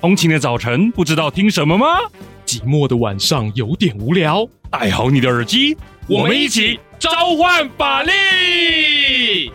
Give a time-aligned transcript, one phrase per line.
[0.00, 1.86] 通勤的早晨不知道听什么吗？
[2.46, 5.76] 寂寞的晚上有点无聊，戴好你的耳机，
[6.08, 9.52] 我们一起召唤法力！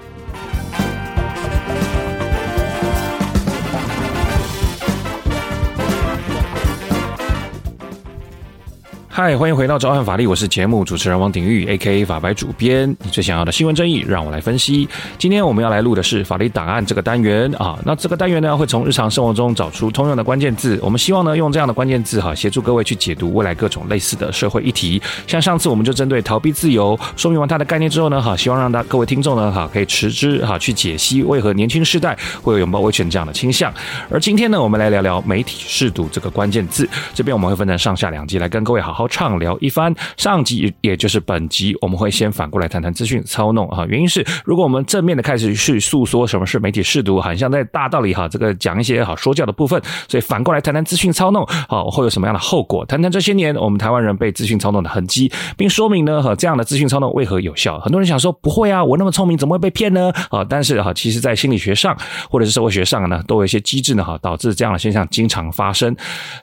[9.18, 12.90] 嗨，欢迎回到召唤法力，我是节目主持人王鼎玉，A.K.A 法白主编。
[13.02, 14.90] 你最想要的新闻争议，让我来分析。
[15.18, 17.80] 今天我们要来录的是法律档案这个单元啊。
[17.86, 20.78] 那这个单元呢，会从日常生活中找出通用的关键字。
[20.84, 25.02] 我们希望呢，用这样的关键字哈，协助各位去解读未来各种类似的社会议题。
[25.26, 33.74] 像上次我们就针对逃避自由说明完它的概念之后呢，哈，希望让大各位听众呢，哈，可以持之哈去解析为何年轻世代会有拥抱威权这样的倾向。
[34.10, 36.86] 而今天呢，我们来聊聊媒体识读这个关键字。
[37.14, 39.05] 这边我们会分成上下两集来跟各位好好。
[39.08, 43.86] 畅聊一番，上集也就是本集，我们会先反过来谈谈资讯操弄啊。
[43.88, 52.86] 原因是，如果我们正面的开始去诉说什么是媒体试读，很像在大道理哈，这个讲一些好说教的部分，所以反过来谈谈资讯操弄，好会有什么样的后果？
[52.86, 57.80] 谈谈这些年我们台湾人被资讯操弄的痕迹，并说明呢哈这样的资讯操弄为何有效。
[57.80, 60.12] 很多人想说不会啊，我那么聪明，怎么会被骗呢？
[60.30, 61.96] 啊，但是哈，其实在心理学上
[62.30, 65.96] 或者是社会学上呢，都有一些机制呢哈，导致这样的现象经常发生。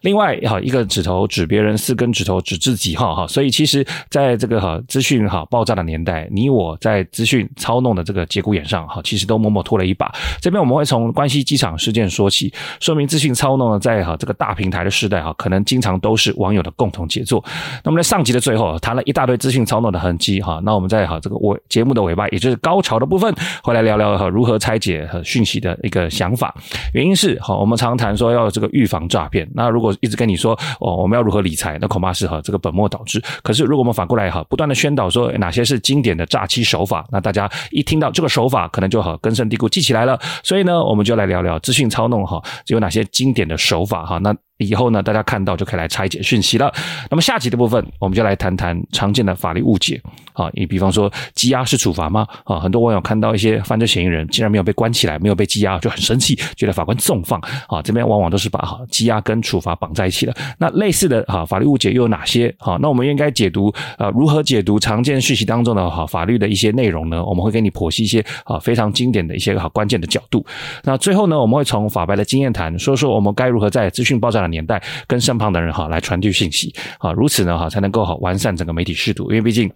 [0.02, 2.52] 另外哈，一个指头指别人，四根指头指。
[2.56, 10.12] 自己哈哈，所以其实在这个哈资讯哈爆炸的年代，你我在资讯操弄的这个节骨眼上哈，其实都默默拖了一把。
[10.41, 17.44] 这边我们会从关西机场事件说起，说明资讯操弄呢，在哈这个大平台的时代哈，可能经常都是网友的共同杰作。
[17.84, 26.55] 那么在上集的最后谈了一大堆资讯操弄的痕迹哈，那我们在哈这个尾节目的尾巴，也就是高潮的部分，会来聊聊哈如何拆解和讯息的一个想法。
[26.92, 32.62] 原因是哈，我们常谈说要这个预防诈骗，那如果一直跟你说哦，我们要如何理财，那恐怕是哈这个。
[32.62, 33.20] 本末倒置。
[33.42, 40.16] 可是，如果我们反过来哈，不断的宣导说哪些是经典的诈欺手法，那大家一听到这个手法，可能就好根深蒂固记起来了。
[40.44, 44.18] 所以呢，我们就来聊聊资讯操弄哈，有哪些经典的手法哈？
[44.18, 44.32] 那。
[44.58, 46.72] 以后呢，大家看到就可以来拆解讯息了。
[47.11, 50.00] 那么下集的部分，我们就来谈谈常见的法律误解
[50.34, 50.49] 啊。
[50.53, 52.26] 你比方说，羁押是处罚吗？
[52.44, 57.82] 啊，很多网友看到一些犯罪嫌疑人竟然没有被关起来，没有被羁押，就很生气，觉得法官纵放啊。
[57.82, 60.34] 这边往往都是把哈羁押跟处罚绑在一起了。
[60.59, 62.55] 那类似的哈法律误解又有哪些？
[62.59, 67.25] 好，那我们应该解读啊，如何解读常见讯息当中的哈法律的一些内容呢？
[67.25, 70.44] 我们会给你剖析一些啊非常经典的一些好关键的角度。
[70.84, 79.68] 那最后呢，我们会从法白的经验谈，说说我们该如何在资讯爆炸的年代，跟身旁的人哈来传递信息啊，如此呢哈才能够好完善整个媒体视读，因为毕竟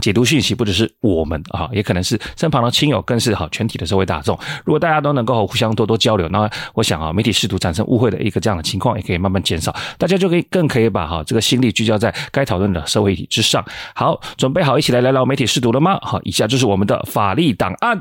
[0.00, 4.38] 解读讯息不只是我们啊，也可能是身旁的亲友，更是哈全体的社会大众。
[4.64, 13.64] 如果大家都能够互相多多交流，那我想啊，媒体识读产生误会的一个这样的情况也可以慢慢减少，大家就可以更可以把哈这个心力聚焦在该讨论的社会议题之上。
[13.94, 15.98] 好，准备好一起来聊聊媒体识读了吗？
[16.00, 18.00] 好，以下就是我们的法律档案。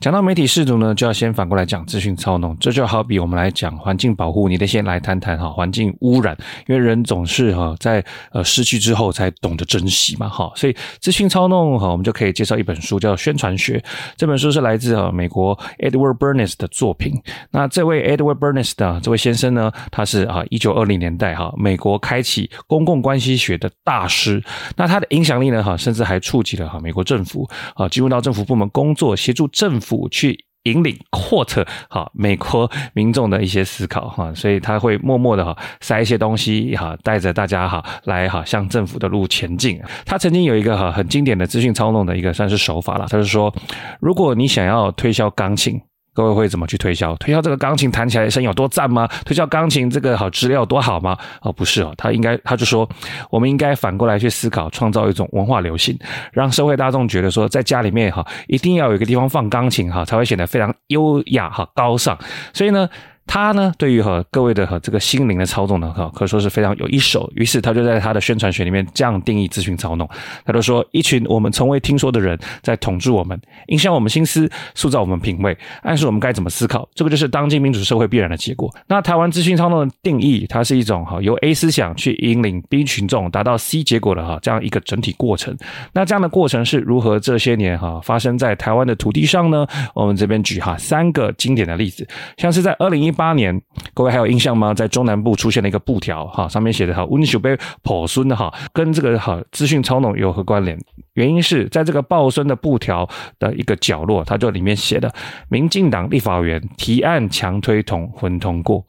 [0.00, 2.56] 讲到媒体识读呢，就要先反过来讲资讯操弄。
[2.60, 6.38] 这就好比我们来讲环境保护，你得先来谈谈哈环境污染，
[6.68, 10.52] 因为人总是哈在呃失去之后才懂得珍惜嘛哈。
[10.54, 13.76] 所以资讯操弄哈，我们就可以介绍一本书叫《宣传学》。
[14.16, 17.20] 这本书是来自哈美国 Edward Bernays 的作品。
[17.50, 24.40] 那这位 Edward Bernays 的这位先生呢，他是啊一九二零年代哈美国开启公共关系学的大师。
[24.76, 29.87] 那他的影响力呢哈，甚至还触及了哈美国政府啊，进入到政府部门工作，协助政府。
[29.88, 39.80] 府去引领扩特哈美国民众的一些思考哈，所以他会默默的哈塞一些东西哈，带着大家哈来哈向政府的路前进。
[40.04, 43.54] 他曾经有一个哈很经典的资讯操弄的一个算是手法了，他是说，
[44.00, 45.80] 如果你想要推销钢琴。
[46.18, 47.14] 各位会怎么去推销？
[47.18, 49.08] 推销这个钢琴弹起来声音有多赞吗？
[49.24, 51.16] 推销钢琴这个好质量有多好吗？
[51.42, 52.88] 哦，不是哦，他应该他就说，
[53.30, 55.96] 我们应该反过来去思考，创造一种文化流行，
[56.32, 62.18] 让社会大众觉得说，在家里面哈，一定要有一个地方放钢琴哈，才会显得非常优雅哈高尚。
[62.52, 62.88] 所以呢。
[63.28, 67.30] 他呢，对于和各位的和这个心灵的操纵呢，哈，可说是非常有一手。
[67.36, 70.08] 于是他就在他的宣传学里面这样定义资讯操弄。
[70.46, 76.88] 他就说，一群我们从未听说的人在统治我们，影响我们心思，塑造我们品味，暗示我们该怎么思考。
[76.94, 78.74] 这个就是当今民主社会必然的结果。
[78.86, 85.56] 那台湾资讯操弄的定义，它是一种哈由 A 思想去引领 B 群众达到 C 结果的哈这样一个整体过程。
[85.92, 89.66] 那这样的过程是如何这些年哈发生在台湾的土地上呢？
[89.94, 92.08] 我们这边举哈三个经典的例子，
[92.38, 93.60] 像是在二零一八年，
[93.94, 94.72] 各位还有印象吗？
[94.72, 100.78] 在中南部出现了一个布条，哈，上面写的哈“温秀杯破孙”哈，跟这个哈资讯操弄有何关联？
[101.14, 103.08] 原因是在这个报孙的布条
[103.40, 105.12] 的一个角落，它就里面写的
[105.50, 108.86] “民进党立法委员提案强推同婚通过”。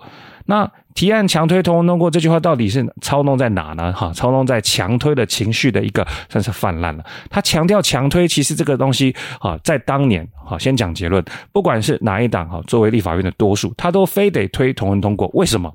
[0.49, 3.93] 那提案强推同通过这句话到底是操弄在哪呢？
[3.93, 7.05] 哈，操弄在强推的情绪的一个算是泛滥了。
[7.29, 11.23] 他强调强推，其实这个东西啊，在当年哈，先讲结论，
[11.53, 15.29] 不管是哪一党哈，作为立法院的多数，他都非得推同文通过。
[15.35, 15.71] 为什么？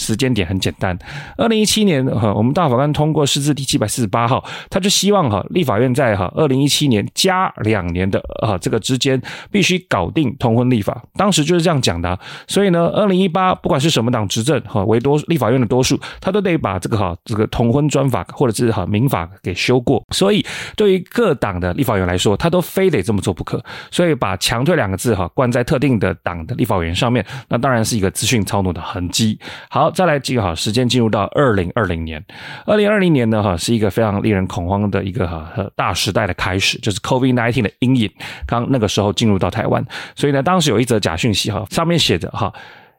[0.00, 0.98] 时间点很简单，
[1.36, 9.20] 二零一七年哈，我们大法官通过释字第七百四十八号，他就希望哈，立法院在哈二零一七年加两年的啊这个之间
[9.50, 12.18] 必须搞定同婚立法，当时就是这样讲的。
[12.48, 20.02] 所以呢，二零一八不管是什么党执政哈，为多立法院的多数，他都得把这个哈这个同婚专法或者是哈民法给修过。
[20.14, 20.44] 所以
[20.76, 23.62] 对于各党的立法院来说，他都非得这么做不可。
[23.90, 29.38] 所以把强推两个字哈冠在特定的党的立法院上面，那当然是一个资讯操弄的痕迹。
[29.68, 29.89] 好。
[29.90, 32.24] 再来几个哈，时间进入到二零二零年，
[32.66, 38.10] 二零二零年呢哈是一个非常令人恐慌的一个哈大时代的开始，就是 COVID nineteen 的阴影，
[38.46, 39.84] 刚那个时候进入到台湾，
[40.14, 42.52] 所以呢当时有一则假讯息哈，上面写着哈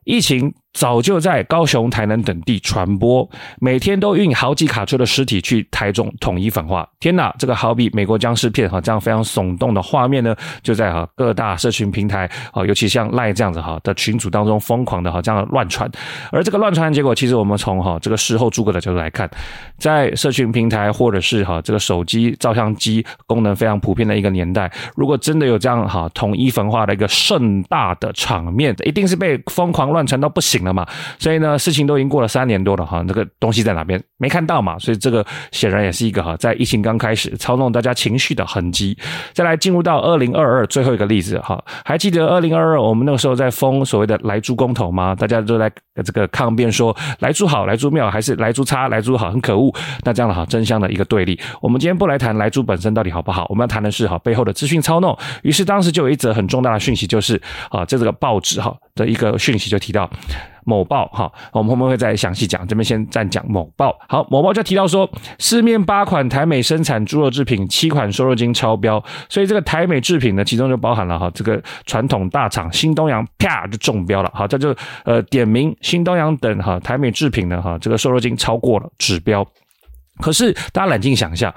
[0.03, 0.53] 疫情。
[0.73, 3.29] 早就在高雄、台南等地传播，
[3.59, 6.87] 每天都运好几卡车的尸体去台中统一焚化。
[6.99, 15.89] 天哪，这个好比美国僵尸片哈，这样非常耸动的画面呢，就在哈各大社群平台啊，尤其像赖这样子哈的群组当中疯狂的哈这样乱传。
[16.31, 19.29] 而这个乱传结果，其实我们从哈这个事后诸葛的角度来看，
[19.77, 30.85] 在社群平台或者是哈这个手机照相机功能非常普遍的一个年代，如果真的有这样哈统一焚化的一个盛大的场面，一定是被疯狂乱传到不行了嘛，
[31.19, 34.77] 所以呢，事情都已经过了三年多了哈，那个东西在哪边没看到嘛？
[34.79, 38.97] 所以这个显然也是一个哈，在疫情刚开始操弄大家情绪的痕迹。
[39.33, 45.15] 再来进入到二零二二最后一个例子哈，还记得二零二二我们那个时候在封所谓的莱猪公投吗？
[45.15, 45.71] 大家都在
[46.03, 49.73] 这个抗辩说莱猪好，莱猪妙，还是莱猪差，莱猪好，很可恶。
[50.03, 51.39] 那这样的哈真相的一个对立。
[51.61, 55.17] 我们今天不来谈莱猪本身到底好不好，我们要谈的是哈背后的资讯操弄。
[55.43, 60.09] 于是当时就有一则很重大的讯息，就是啊，在这个报纸哈的一个讯息就提到。
[60.65, 63.97] 某报哈，我们后面会再详细讲，这边先暂讲某报。
[64.07, 65.09] 好，某报就提到说，
[65.39, 74.31] 市面八款台美生产猪肉制品，七款瘦肉精超标，所以这个台美制品呢，其中就包含了哈这个传统大厂新东阳，啪就中标了。
[74.33, 74.75] 好，这就
[75.05, 79.45] 呃点名新东阳等哈台美制品呢哈这个瘦肉精超过了指标。
[80.21, 81.53] 可是大家冷静想一下。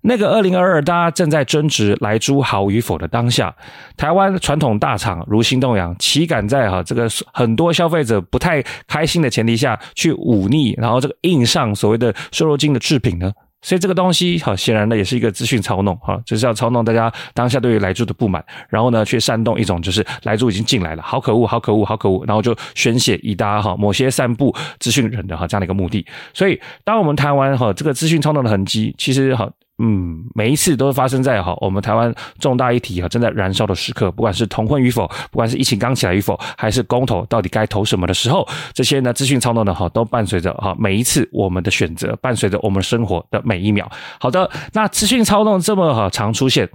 [0.00, 3.54] 那个二零二二，大家正在争执来猪好与否的当下，
[3.96, 13.32] 台湾传统大厂如新东洋，岂敢在哈这个很多消费者不太开心的前提下去忤逆，然后这个硬上所谓的瘦肉精的制品呢？
[13.60, 26.06] 所以这个东西哈，显然呢也是一个资讯操弄哈，就是要操弄大家当下对于来住的不满，然后呢去煽动一种就是来住已经进来了，好可恶，好可恶，好可恶，然后就宣泄以达哈某些散布资讯人的哈这样的一个目的。
[26.32, 29.50] 所以当我们谈完哈这个资讯操弄的痕迹，其实哈。
[29.78, 43.88] 嗯，每一次都是发生在哈我们台湾重大议题哈正在燃烧的时刻，不管是同婚与否，不管是疫情刚起来与否，还是公投到底该投什么的时候，这些呢资讯操弄的哈都伴随着哈每一次我们的选择，伴随着我们生活的每一秒。
[44.18, 46.68] 好的，那资讯操弄这么哈常出现。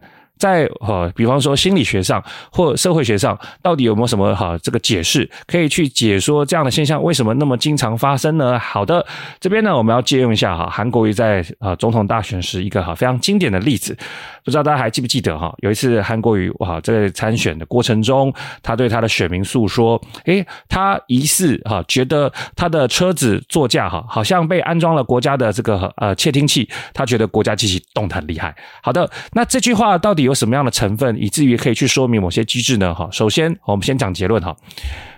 [0.43, 8.59] 在哈，比方说心理学上或社会学上，到底有没有什么哈这个解释可以去解说这样的现象为什么那么经常发生呢？
[8.59, 9.05] 好的，
[9.39, 13.97] 这边呢我们要借用一下哈韩国瑜在啊总统大选时一个哈非常经典的例子，
[14.43, 15.55] 不知道大家还记不记得哈？
[15.59, 28.53] 有一次韩国瑜哇在参选的过程中，他对他的选民诉说，诶，他疑似哈觉得他的车子座驾哈好像被安装了国家的这个呃窃听器，他觉得国家机器动得很厉害。
[28.81, 32.93] 好的，那这句话到底有什么样的成分，以至于可以去说明某些机制呢？
[32.93, 34.55] 哈，首先我们先讲结论哈。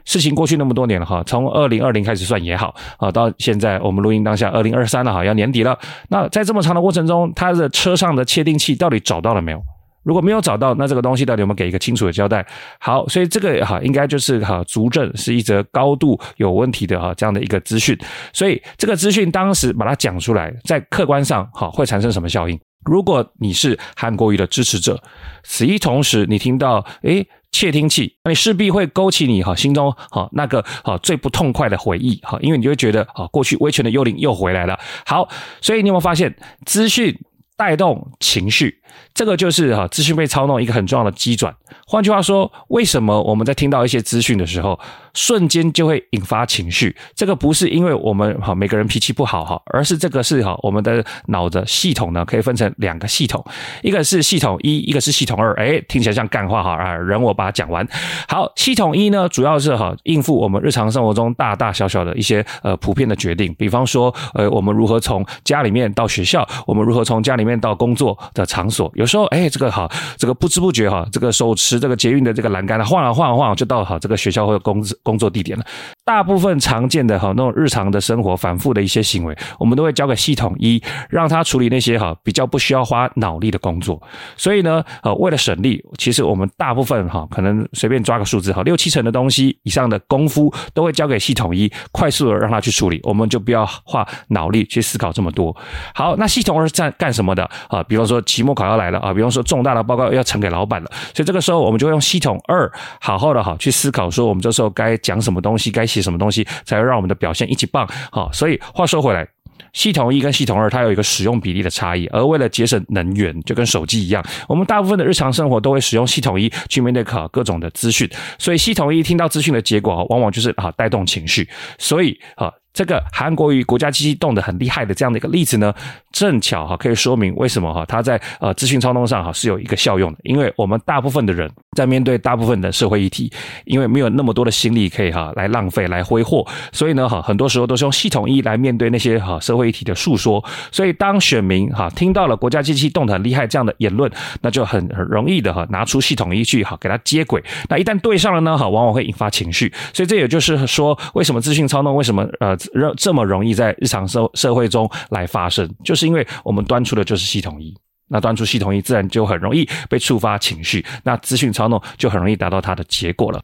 [0.06, 5.78] 事情过去那么多年了哈，从二零二零开始算也好啊，到现在我们录音当下二零二三了哈，要年底了。
[6.10, 9.60] 那在这么长的过程中，他的车上的窃听器到底找到了没有？
[10.04, 12.46] 如果没有找到，那这个东西到底有没有给一个清楚的交代？
[12.80, 17.98] 好，所以这个哈应该就是哈足证是一则高度有问题的哈这样的一个资讯。
[18.32, 22.60] 所以这个资讯当时把它讲出来，在客观上哈会产生什么效应？
[22.86, 25.02] 如果你是韩国瑜的支持者，
[25.44, 34.80] 此一同时你听到诶窃听器，那你势必会勾起你哈心中哈那个哈最不痛快的回忆哈，因为你就会觉得啊过去威权的幽灵又回来了。
[35.06, 35.28] 好，
[35.62, 37.18] 所以你有没有发现资讯
[37.58, 38.82] 带动情绪？
[39.14, 41.56] 这个就是哈资讯被操弄一个很重要的机转。
[41.88, 44.80] 换句话说，为什么我们在听到一些资讯的时候，
[45.14, 46.96] 瞬间就会引发情绪？
[47.16, 53.44] 这个不是因为我们哈每个人脾气不好哈，而是这个是哈我们的脑的系统呢可以分成两个系统，
[53.82, 55.54] 一个是系统一，一个是系统二。
[55.56, 57.88] 哎，听起来像干话哈啊，人我把它讲完。
[58.28, 68.85] 好，系统一呢主要是哈应付我们日常生活中大大小小的一些呃普遍的决定，比方说呃我们如何从家里面到学校，我们如何从家里面到工作的场所。
[68.94, 75.66] 有时候哎这个哈这个不知不觉哈这个手持这个捷运的这个栏杆呢晃啊晃啊晃就到哈这个学校或者工工作地点了。
[76.04, 84.02] 大部分常见的哈那种日常的生活反复的一些行为，我们都会交给系统一，让他处理那些哈比较不需要花脑力的工作。
[84.38, 95.56] 所以呢，呃，为了省力，其实我们大部分哈可能随便抓个数字哈，六七成的东西以上的功夫都会交给系统一，快速的让他去处理，我们就不要花脑力去思考这么多。
[95.94, 97.82] 好，那系统二是干干什么的啊？
[97.84, 102.70] 比方说期末考要来了啊，比方说重大的报告要呈给老板了，所以这个时候我们就用系统二
[103.00, 105.86] 好好的哈去思考说，我们这时候该讲什么东西，该。
[105.86, 107.88] 写什么东西才会让我们的表现一级棒？
[108.12, 109.26] 好，所以话说回来，
[109.72, 122.52] 系统一跟系统二它有一个使用比例的差异，而为了节省能源，就跟手机一样，我们大部分的日常生活都会使用系统一去面对考各种的资讯，所以系统一听到资讯的结果，往往就是啊带动情绪，所以啊。
[122.76, 125.74] 这个韩国瑜国家机器动得很厉害的这样的一个例子呢，
[126.12, 133.32] 正巧哈可以说明为什么哈它在呃资讯操弄上哈是有一个效用的，因为我们大部分的人在面对大部分的社会议题，
[133.64, 152.54] 因为没有那么多的心力可以哈来浪费来挥霍，所以呢哈很多时候都是用系统一来面对那些哈社会议题的诉说，所以当选民哈听到了国家机器动得很厉害这样的言论，那就很很容易的哈拿出系统一去哈给它接轨，那一旦对上了呢哈往往会引发情绪，所以这也就是说为什么资讯操弄为什么呃。
[152.98, 157.76] 这么容易在日常社社会中来发生，就是因为我们端出的就是系统一，
[158.08, 163.42] 那端出系统一，自然就很容易被触发情绪，那资讯操弄就很容易达到它的结果了。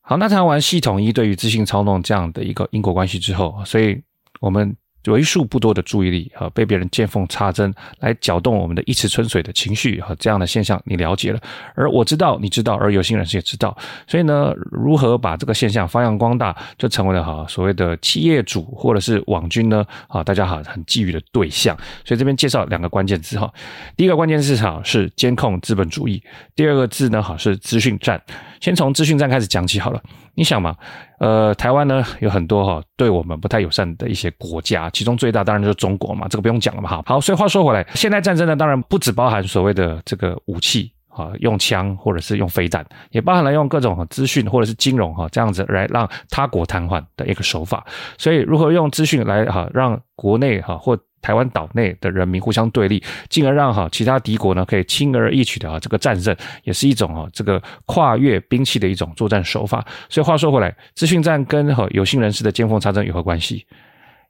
[0.00, 4.00] 好，那谈完系统一对于资讯操弄这样的一个因果关系之后，所以
[4.40, 4.76] 我们。
[5.08, 11.40] 为数不多的注意力啊，被别人见缝插针来搅动我们的一池春水的情绪和这样的现象，你了解了，
[11.74, 21.76] 而我知道，你知道，而有心人士也知道，所以呢，如何把这个现象发扬光大，就成为了哈所谓的企业主或者是网军呢啊，大家哈很觊觎的对象。
[22.04, 23.52] 所以这边介绍两个关键字哈，
[23.96, 26.22] 第一个关键字哈是监控资本主义，
[26.54, 28.20] 第二个字呢哈是资讯战。
[28.60, 30.02] 先从资讯战开始讲起好了。
[30.34, 30.76] 你想嘛，
[31.18, 36.88] 呃，台湾呢有很多哈对我们不太友善的一些国家，其中最大当然就是中国嘛，这个不用讲了嘛。
[36.88, 47.84] 哈，好，所以话说回来，现代战争呢当然不只包含所谓的这个武器啊，用枪或者是用飞弹，也包含了用各种资讯或者是金融哈这样子来让他国瘫痪的一个手法。
[48.16, 59.86] 所以如何用资讯来哈让国内哈或台湾岛内的人民互相对立，进而让哈其他敌国呢可以轻而易举的啊这个战胜，也是一种啊这个跨越兵器的一种作战手法。
[60.08, 63.66] 所以话说回来，资讯战跟哈有心人士的见缝插针有何关系？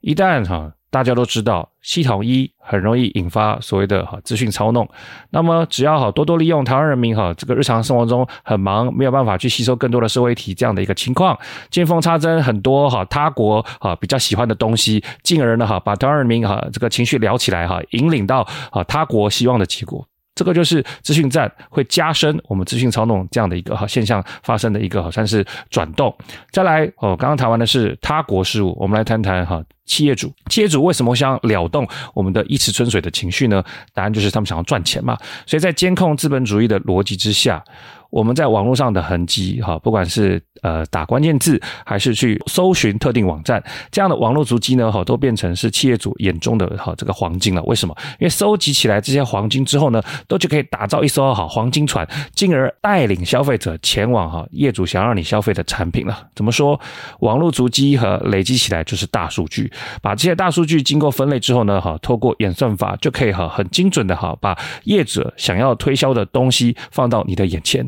[0.01, 0.73] 一旦哈。
[0.91, 4.89] 大家都知道，系统一很容易引发所谓的哈资讯操弄。
[5.29, 11.37] 那么，只要哈多多利用台湾人民哈这个日常生活中很忙，没有办法去吸收更多的社会体这样的一个情况，
[11.69, 20.07] 见缝插针很多哈他国哈比较喜欢的东西，进而呢哈把台湾人民哈这个情绪聊起来哈，引领到啊他国希望的结果。
[20.35, 26.15] 这个就是资讯战会加深我们资讯操弄这样的一个哈现象发生的一个好像是转动。
[26.51, 29.63] 再来哦，刚刚谈完的是他国事务，我们来谈谈哈。
[29.85, 33.63] 企业主，企业主为什么想撩动我们的一池春水的情绪呢？
[33.91, 35.17] 答案就是他们想要赚钱嘛。
[35.47, 37.63] 所以在监控资本主义的逻辑之下，
[38.09, 47.61] 我们在网络上的痕迹，哈，不管是呃打关键字，还是去搜寻特定网站，这样的网络足迹呢，哈，都变成是企业主眼中的哈这个黄金了。
[47.63, 47.95] 为什么？
[48.19, 56.27] 因为收集起来这些黄金之后呢，都就可以打造一艘好黄金船，进而带领消费者前往哈业主想让你消费的产品了。
[56.35, 56.79] 怎么说？
[57.19, 59.71] 网络足迹和累积起来就是大数据。
[60.01, 67.87] 把这些大数据经过分类之后呢，哈，透过演算法就可以哈很精准的哈把业者想要推销的东西放到你的眼前。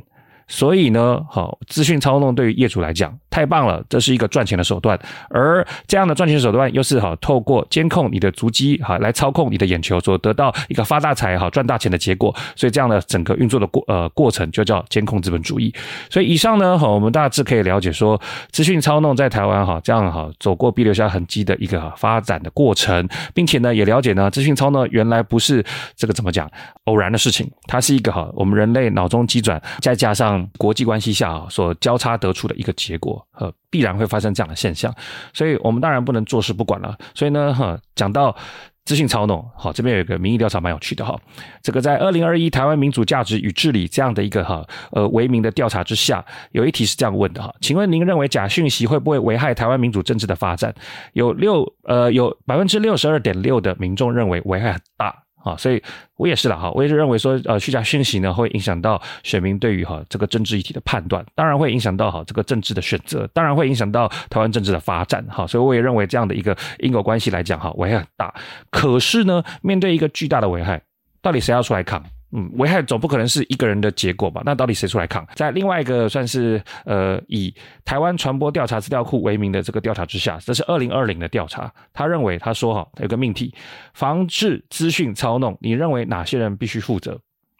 [0.51, 4.99] 所以呢，好，资讯操弄对于业主来讲太棒了，这是一个赚钱的手段。
[5.29, 12.35] 而这样的赚钱手段又是好透过监控你的足迹，哈，来操控你的眼球，所得到一个发大财、哈赚大钱的结果。
[12.53, 15.73] 所以这样的整个运作的过呃过程就叫监控资本主义。
[16.09, 18.19] 所以以上呢，哈，我们大致可以了解说，
[18.51, 25.63] 资讯操弄在台湾哈这样哈走过必留下痕迹的一个发展的过程，并且呢也了解呢，资讯操弄原来不是
[25.95, 26.51] 这个怎么讲
[26.83, 30.40] 偶然的事情，它是一个哈我们人类脑中机转再加上。
[30.57, 34.93] 国际关系下啊，所交叉得出的一个结果，呃，必然会发生这样的现象，
[35.33, 36.97] 所以我们当然不能坐视不管了。
[37.13, 38.35] 所以呢，哈，讲到
[38.83, 41.15] 资讯操弄，好，这边有一个民意调查蛮有趣的哈，
[41.61, 50.73] 这个在二零二一台湾民主价值与治理这样的一个哈呃为名的调查之下，有一题是这样问的哈，请问您认为假讯息会不会危害台湾民主政治的发展？
[51.13, 55.23] 有六呃有百分之六十二点六的民众认为危害很大。
[55.43, 55.81] 啊，所以
[56.17, 68.33] 我也是啦哈，我也是认为说，呃，虚假讯息呢会影响到选民对于哈这个政治议题的判断，当然会影响到哈这个政治的选择，当然会影响到台湾政治的发展哈，所以我也认为这样的一个因果关系来讲哈，危害很大。
[68.69, 70.81] 可是呢，面对一个巨大的危害，
[71.21, 72.03] 到底谁要出来扛？
[72.33, 74.41] 嗯，危害总不可能是一个人的结果吧？
[74.45, 75.27] 那到底谁出来扛？
[75.35, 81.69] 在另外一个算是呃以台湾传播调查资料库为名的这个调查之下，这是二零二零的调查。
[81.91, 83.53] 他认为他说哈，有个命题，
[83.93, 87.19] 防治资讯操弄，你认为哪些人必须负责？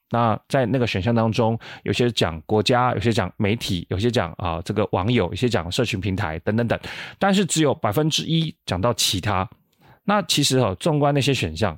[0.10, 6.80] 那在那个选项当中，有些讲国家，有些讲媒体，有些讲啊这个网友，有些讲社群平台等等等，
[7.20, 9.50] 但是只有百分之一讲到其他。
[10.06, 11.78] 那其实哈，纵观那些选项，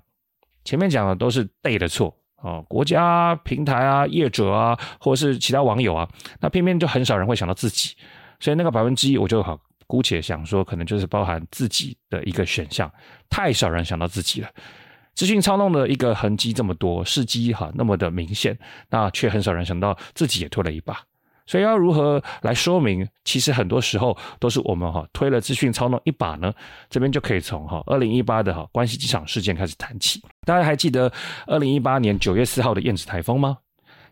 [0.63, 2.15] 前面讲的都是对的错。
[2.43, 6.07] 哦，国家、平台啊、业者啊，或者是其他网友啊，
[6.41, 7.95] 那偏偏就很少人会想到自己，
[8.39, 9.57] 所以那个百分之一，我就好
[9.87, 12.91] 姑且想说，可能就是包含自己的一个选项，
[13.29, 14.49] 太少人想到自己了。
[15.15, 18.57] 资讯操弄的一个痕迹这么多，事迹哈那么的明显，
[18.89, 20.99] 那却很少人想到自己也拖了一把。
[21.45, 23.07] 所以要如何来说明？
[23.25, 26.53] 其实很多时候都是我们哈推了资讯操弄一把呢。
[26.89, 30.21] 这边就可以从哈二零一八的哈关西机场事件开始谈起。
[30.45, 31.11] 大家还记得
[31.47, 33.57] 二零一八年九月四号的燕子台风吗？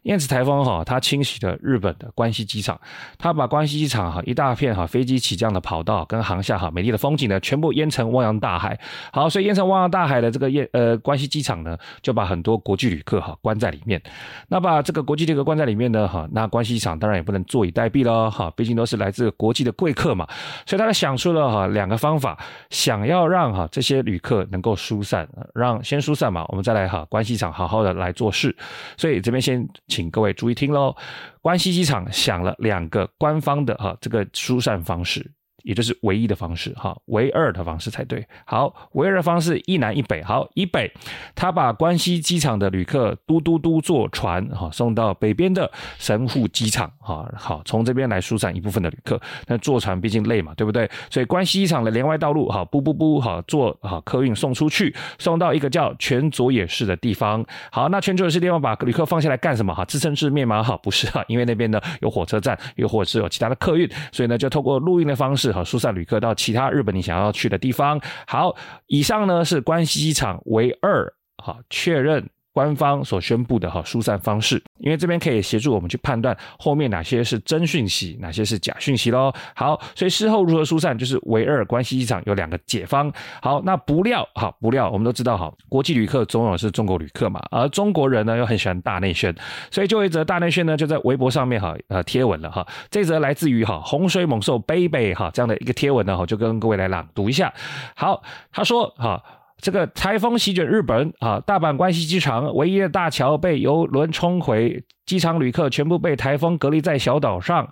[0.03, 2.79] 燕子台风哈，它侵袭了日本的关西机场，
[3.20, 8.79] 它把关西机场哈一大片哈飞机起降的跑道跟航厦哈美丽的风景呢，全部淹成汪洋大海。
[9.13, 14.01] 好，所以淹成汪洋大海的这个燕呃关西机场呢，就把很多国际旅客哈关在里面。
[14.48, 20.27] 那把这个国际旅客关在里面呢哈，那关西机场当然也不能坐以待毙了哈，毕竟都是来自国际的贵客嘛。
[20.65, 22.36] 所以他想出了哈两个方法，
[22.72, 28.55] 想要让哈这些旅客能够疏散，让先疏散嘛，我们再来哈关西机场好好的来做事。
[28.98, 29.70] 所以这边先。
[29.91, 30.95] 请各位注意听喽，
[31.41, 35.29] 关西机场想了两个官方的哈这个疏散方式。
[35.63, 38.25] 也就是唯一的方式，哈，唯二的方式才对。
[38.46, 40.22] 好，唯二的方式一南一北。
[40.24, 40.91] 好，以北，
[41.36, 49.20] 他把关西机场的旅客嘟嘟嘟坐船，哈，送到北边的神户机场，哈，好，从这边来疏散一部分的旅客。
[49.48, 50.89] 那坐船毕竟累嘛，对不对？
[51.10, 57.44] 所以关西机场的连外道路，哈，不不不，哈，坐哈客运送出去，送到一个叫泉佐野市的地方。
[57.72, 59.74] 好，那泉佐野市地方把旅客放下来干什么？
[59.74, 60.63] 哈，自生自灭吗？
[60.63, 65.50] 哈，不是哈，因为那边呢有火车站，又或者是有其他的客运，所以呢就透过陆运的方式。
[65.51, 68.00] 好，疏散旅客到其他日本你想要去的地方。
[68.27, 68.55] 好，
[68.88, 72.29] 以上呢是关西机场为二好确认。
[72.53, 79.31] 官方所宣布的哈疏散方式，因为这边可以协助我们去判断后面哪些是真讯息，哪些是假讯息喽。
[79.55, 83.11] 好，所以事后如何疏散，就是唯二关西机场有两个解方。
[83.42, 89.33] 好，那不料哈不料，我们都知道哈，国际旅客总有是中国旅客嘛，而中国人呢又很喜欢大内宣，
[89.72, 92.68] 所以就一则大内宣呢就在微博上面哈呃贴文了哈。
[92.90, 97.53] 这则来自于哈洪水猛兽 baby 哈这样的一个贴文呢哈，就跟各位来朗读一下。
[97.96, 99.24] 好，他说哈。
[99.61, 104.83] 这个台风席卷日本啊，大阪关西机场唯一的大桥被游轮冲毁。
[105.11, 107.67] 机场旅客全部被台风隔离在小岛上，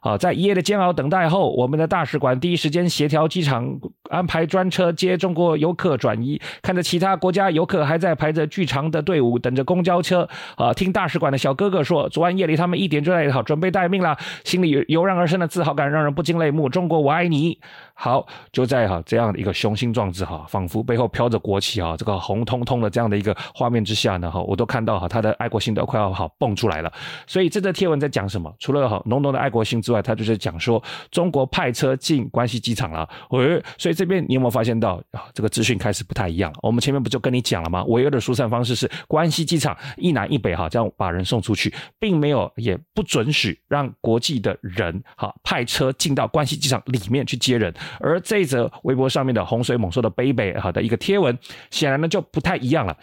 [0.00, 6.40] 啊，在一夜的煎熬等待后，我们的大使馆第一时间协调机场安排专车接中国游客转移。
[6.62, 16.70] 看着其他国家游客还在排着巨长的队伍等着公交车，啊，听大使馆的小哥哥说，昨晚夜里他们一点就在好准备待命了，心里油然而生的自豪感让人不禁泪目。
[16.70, 17.58] 中国我爱你。
[17.92, 26.77] 好，就在哈这样的一个雄心壮志哈，仿佛背后飘着国旗哈，这个红彤彤的这样的一个画面之下呢哈，我都看到哈他的爱国心都快要好蹦出来。
[26.78, 26.92] 来了，
[27.26, 28.52] 所以这则贴文在讲什么？
[28.58, 33.08] 除了好浓浓的爱国心之外，他就是讲说中国派车进关西机场了。
[33.30, 35.24] 喂，所以这边你有没有发现到啊？
[35.34, 36.58] 这个资讯开始不太一样了。
[36.62, 37.82] 我们前面不就跟你讲了吗？
[37.84, 47.72] 唯一的疏散方式是关西机场一南一北哈，这样把人送出去，并没有也不准许让国际的人哈派车进到关西机场里面去接人。
[48.00, 51.36] 而这则微博上面的洪水猛兽的 baby 哈的一个贴文，
[51.70, 52.96] 显然呢就不太一样了。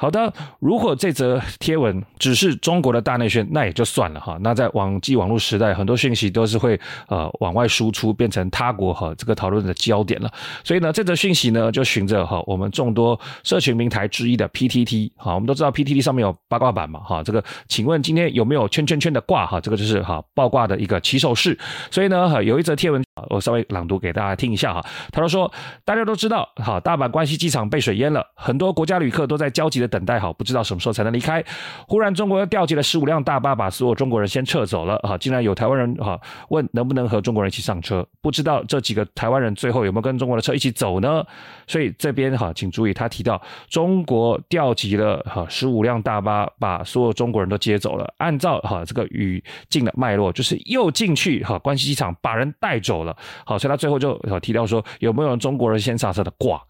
[0.00, 4.38] 好的，如果这则贴文只是中国的大内宣，那也就算了哈。
[4.40, 10.32] 那在网际网络时代，很多讯息都是会呃往外输出，变成他国哈这个讨论的焦点了。
[10.64, 17.22] 所以呢，这则讯息呢就循着哈我们众多社群平台之一的 PTT 哈，我们都知道 PTT 上面有八卦版嘛哈。
[17.22, 19.60] 这个请问今天有没有圈圈圈的卦哈？
[19.60, 21.58] 这个就是哈爆卦的一个起手式。
[21.90, 24.82] 所以呢，哈有一则贴文，我稍微朗读给大家听一下哈。
[25.12, 25.52] 他说说
[25.84, 29.90] 大家都知道哈，大阪关西机场被水淹了，很多国家旅客都在焦急的。
[29.90, 31.44] 等待好，不知道什么时候才能离开。
[31.88, 34.96] 忽然，中国又调集了十五辆大巴，把所有中国人先撤走了。
[34.98, 36.16] 哈，竟然有台湾人哈
[36.50, 38.06] 问能不能和中国人一起上车？
[38.22, 41.26] 不知道这几个台湾人最后有没有跟中国的车一起走呢？
[41.66, 48.14] 所以这边哈，请注意，他提到中国调集了哈十五辆大巴，把所有中国人都接走了。
[48.18, 53.09] 按照哈这个语境的脉络，就是又进去哈关西机场把人带走了。
[53.44, 56.62] 好，所以他最后就提到说有没有中国人先刹车的挂？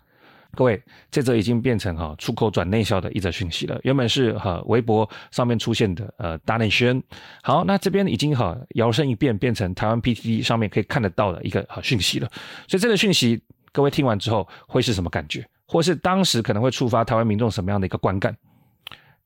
[0.57, 3.79] 各位，这则已经变成哈出口转内销的一则讯息了。
[3.85, 7.01] 原本是哈微博上面出现的呃大内宣，
[7.41, 12.29] 好，那这边已经哈摇身一变，变成台湾 PTT 上面可以看得到的一个讯息了。
[12.67, 15.47] 所以这个讯息，各位听完之后会是什么感觉？
[15.67, 18.37] 或是当时可能会触发台湾民众什么样的一个观感？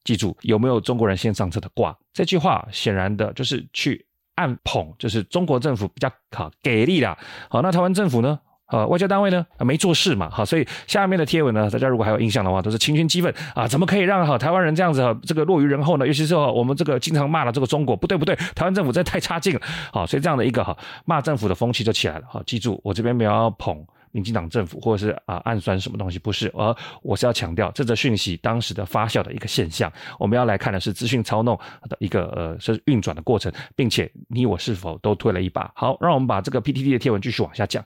[0.04, 1.96] 记住有没有中国人先上车的挂？
[2.12, 7.16] 这句话显然的就是去暗捧，就是中国政府比较好给力啦。
[7.48, 8.38] 好，那台湾政府呢？
[8.68, 16.06] 呃，外交单位呢没做事嘛，好，所以下面的贴文呢，大家如果还有印象的话，都是情绪激愤啊，怎么可以让哈台湾人这样子哈，这个落于人后呢？
[16.06, 19.60] 尤其是我们这个经常骂了这个中国，不对不对，台湾政府真的太差劲了，
[19.92, 23.86] 好，所以这样的一个哈骂政府的风气就起来了，好，记住我这边没有要捧。
[24.14, 29.92] 民进党政府，或者是啊暗算什么东西，不是，而我是要强调这则讯息当时的发酵的一个现象。
[30.20, 35.68] 我们要来看的是资讯操弄的一个呃是运转的过程，并且你我是否都推了一把。
[35.74, 37.84] 好，让我们把这个 PTT 的贴文继续往下讲。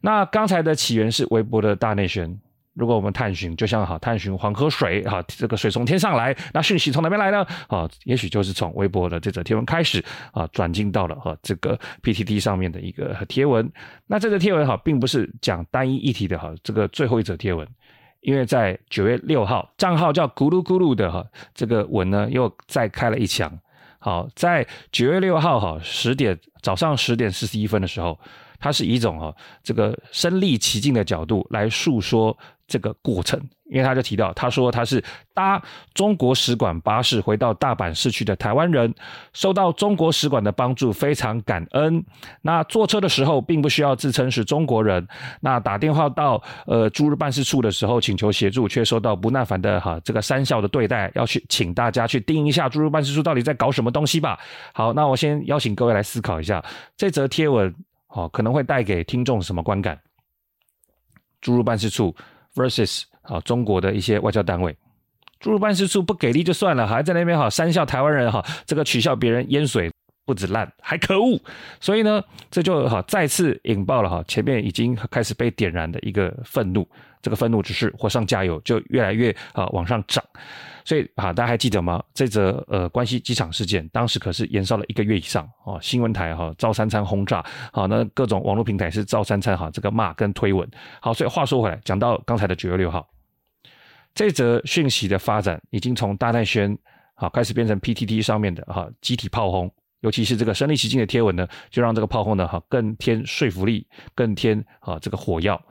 [0.00, 2.40] 那刚才的起源是微博的大内宣。
[2.78, 7.44] 如果我们探寻，就像哈探寻黄河水哈，这个水从天上来，那讯息从哪边来呢？
[7.66, 13.68] 啊，也许就是从微博的这则贴文开始啊，转进到了哈这个 PTT 上面的一个贴文。
[14.06, 17.66] 那这个贴文哈，并不是讲单一议题的哈，这个最后一则贴文，
[18.20, 23.52] 因为在九月六号，账号叫咕噜咕噜的哈，这个文呢又再开了一枪。
[23.98, 28.16] 好，在九月六号哈十点早上十点四十一分的时候，
[28.60, 32.38] 它是一种哈这个身历其境的角度来述说。
[32.68, 35.02] 这个过程，因为他就提到，他说他是
[35.32, 35.60] 搭
[35.94, 38.94] 中国使馆巴士回到大阪市区的台湾人，
[39.32, 42.04] 受到中国使馆的帮助，非常感恩。
[42.42, 45.08] 那坐车的时候，并不需要自称是中国人。
[45.40, 51.10] 那打电话到呃驻日办事处的时候，请求协助，却受到不耐烦的哈这个三笑的对待。
[51.14, 54.38] 要去请大家去盯一下驻日办事处到底在搞什么东西吧。
[54.74, 56.62] 好，那我先邀请各位来思考一下
[56.98, 57.74] 这则贴文，
[58.08, 59.98] 好，可能会带给听众什么观感？
[61.40, 62.14] 驻日办事处。
[62.58, 64.76] Versus 啊，中国的一些外交单位，
[65.38, 69.90] 驻日办事处不给力就算了，还在那边好，三笑台湾人哈，这个取笑别人淹水
[70.26, 71.40] 不止烂，还可恶，
[71.80, 76.86] 所以呢，这就哈再次引爆了哈前面已经开始被点燃的一个愤怒，
[77.22, 80.22] 这个愤怒只是火上加油，就越来越啊往上涨。
[80.88, 82.02] 所以啊，大家还记得吗？
[82.14, 85.76] 这则呃关西机场事件，当时可是延烧了一个月以上啊。
[85.82, 90.66] 新闻台哈照三餐轰炸，好，那各种网络平台是照三餐哈这个骂跟推文。
[91.02, 93.06] 好，所以话说回来，讲到刚才的九月六号，
[94.14, 96.74] 这则讯息的发展，已经从大内宣
[97.14, 99.70] 好开始变成 PTT 上面的哈集体炮轰，
[100.00, 105.62] 尤其是这个身历其境的贴文呢，就让这个炮轰呢哈更添说服力，更添啊这个火药。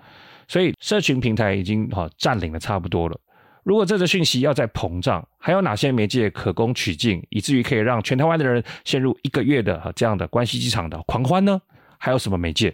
[0.47, 3.19] 所以社群平台已经哈占领的差不多了。
[3.67, 11.59] 如果这则讯息要再膨胀，还有哪些媒介可供取径，以至于可以让全台湾的人陷入一个月的哈这样的关西机场的狂欢呢？
[11.97, 12.73] 还有什么媒介？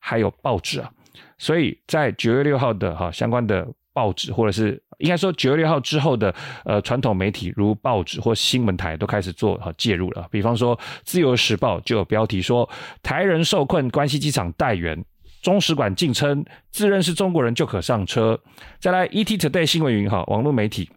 [0.00, 0.90] 还有报纸啊！
[1.38, 10.26] 所以在九月六号的哈相关的报纸，或者是应该说九月六号之后的呃传统媒体，如报纸或新闻台都开始做哈介入了。
[10.32, 12.68] 比方说《自由时报》就有标题说
[13.04, 15.00] ：“台人受困关西机场待援。”
[15.44, 18.40] 中使馆竟称自认是中国人就可上车。
[18.80, 20.90] 再来，ET Today 新闻云哈网络媒体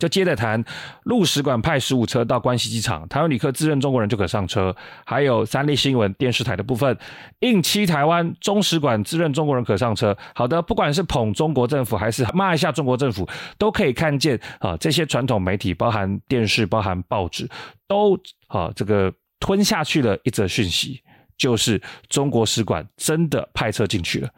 [0.00, 0.64] 就接着谈
[1.04, 4.74] 陆使馆派十五车到关西机场，台湾旅客自认中国人就可上车。
[5.06, 6.98] 还有三立新闻电视台的部分，
[7.38, 10.16] 应期台湾中使馆自认中国人可上车。
[10.34, 17.48] 好的，不管是捧中国政府还是骂一下中国政府，都可以看见啊，这些传统媒体，包含电视、包含报纸，
[17.86, 21.00] 都啊这个吞下去了一则讯息。
[21.40, 24.28] 就是中国使馆真的派车进去了，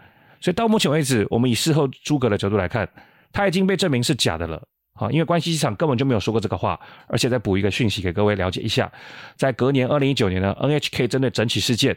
[0.40, 2.88] 所以到目前为止，我们以事后诸葛的角度来看，
[3.32, 4.62] 他已经被证明是假的了。
[4.94, 8.88] 好，因为关西机场根本就没有说过这个话，而且再补一个讯息给各位了解一下，
[9.34, 11.96] 在隔年二零一九年呢，NHK 针对整起事件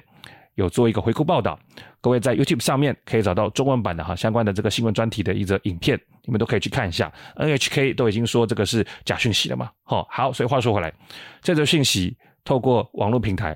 [0.55, 1.59] 有做一个回顾报道，
[2.01, 7.13] 各位在 YouTube 上面可以找到中文版的哈相关的这个新闻专题的一则影片，你们都可以去看一下。
[7.35, 9.69] NHK 都已经说这个是假讯息了嘛？
[9.83, 10.91] 好，好，所以话说回来，
[11.43, 13.55] 这则讯息透过网络平台。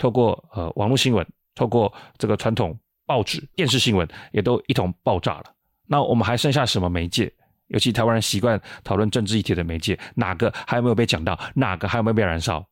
[0.00, 5.44] 透过呃网络新闻，透过这个传统报纸、电视新闻，也都一同爆炸了。
[5.86, 7.30] 那我们还剩下什么媒介？
[7.66, 11.38] 尤其台湾人习惯讨论政治议题的媒介，哪个还有没有被讲到？
[11.54, 12.64] 哪个还有没有被燃烧？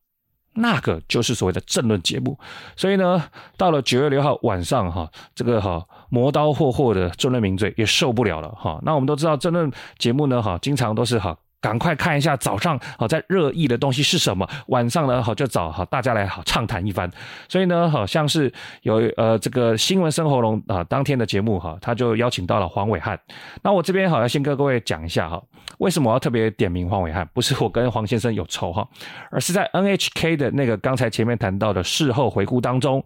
[0.53, 2.37] 那个就是所谓的政论节目。
[2.75, 3.23] 所以呢，
[3.55, 8.79] 到了九月六号晚上哈，这个哈磨刀霍霍的政论名嘴也受不了了哈。
[8.81, 11.37] 那我们都知道政论节目呢哈，经常都是哈。
[11.61, 17.09] 赶快看一下早上好在热议的东西是什么，晚上呢好就找好大家来好畅谈一番。
[17.47, 18.51] 所以呢，好像是
[18.83, 23.19] 有呃这个新闻生活龙啊，当天的节目哈，他就邀请到了黄伟汉。
[23.61, 25.41] 那我这边好要先跟各位讲一下哈，
[25.79, 27.27] 为什么我要特别点名黄伟汉？
[27.33, 28.87] 不是我跟黄先生有仇哈，
[29.29, 33.03] 而是在 NHK 的那个刚才前面谈到的事后回顾当中，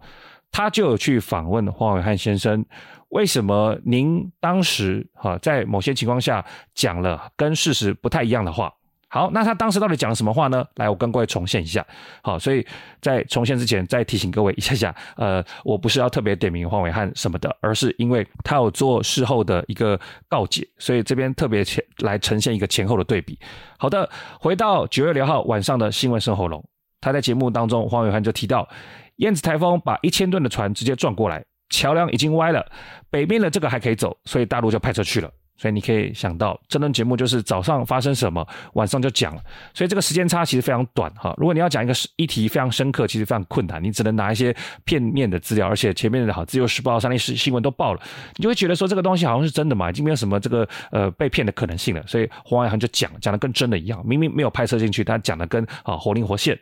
[0.53, 2.65] 他就有去访问黄伟汉先生。
[3.09, 8.73] 为什么您当时哈在某些情况下讲了跟事实不太一样的话？
[9.07, 10.65] 好，那他当时到底讲了什么话呢？
[10.77, 11.85] 来，我跟各位重现一下。
[12.23, 12.65] 好，所以
[12.99, 14.95] 在重现之前，再提醒各位一下下。
[15.15, 23.37] 呃，我不是要特别点名黄伟汉什么的，而是因为他有做事后的一个告解，所以这边特别前来呈现一个前后的对比。
[23.77, 26.67] 好的，回到九月六号晚上的新闻生活龙，
[26.99, 28.67] 他在节目当中，黄伟汉就提到，
[29.17, 32.65] 燕子台风把一千吨的船直接撞过来，桥梁已经歪了，
[33.09, 35.29] 北边的这个还可以走，所以大陆就派车去了。
[35.55, 39.41] 所以你可以想到，这轮节目就是早上发生什么，晚上就讲了。
[39.71, 41.31] 所以这个时间差其实非常短哈。
[41.37, 48.01] 如果你要讲一个议题非常深刻，其实非常困难，你只能拿一些片面的资料，而且前面的哈《自由时报》、三立新闻都报了，
[48.35, 52.03] 你就会觉得说这个东西好像是真的嘛，已经没有什么这个呃被骗的可能性了。
[52.07, 56.59] 所以黄暐瀚就讲讲的跟真的一样，明明没有拍摄进去，他讲的跟啊活灵活现。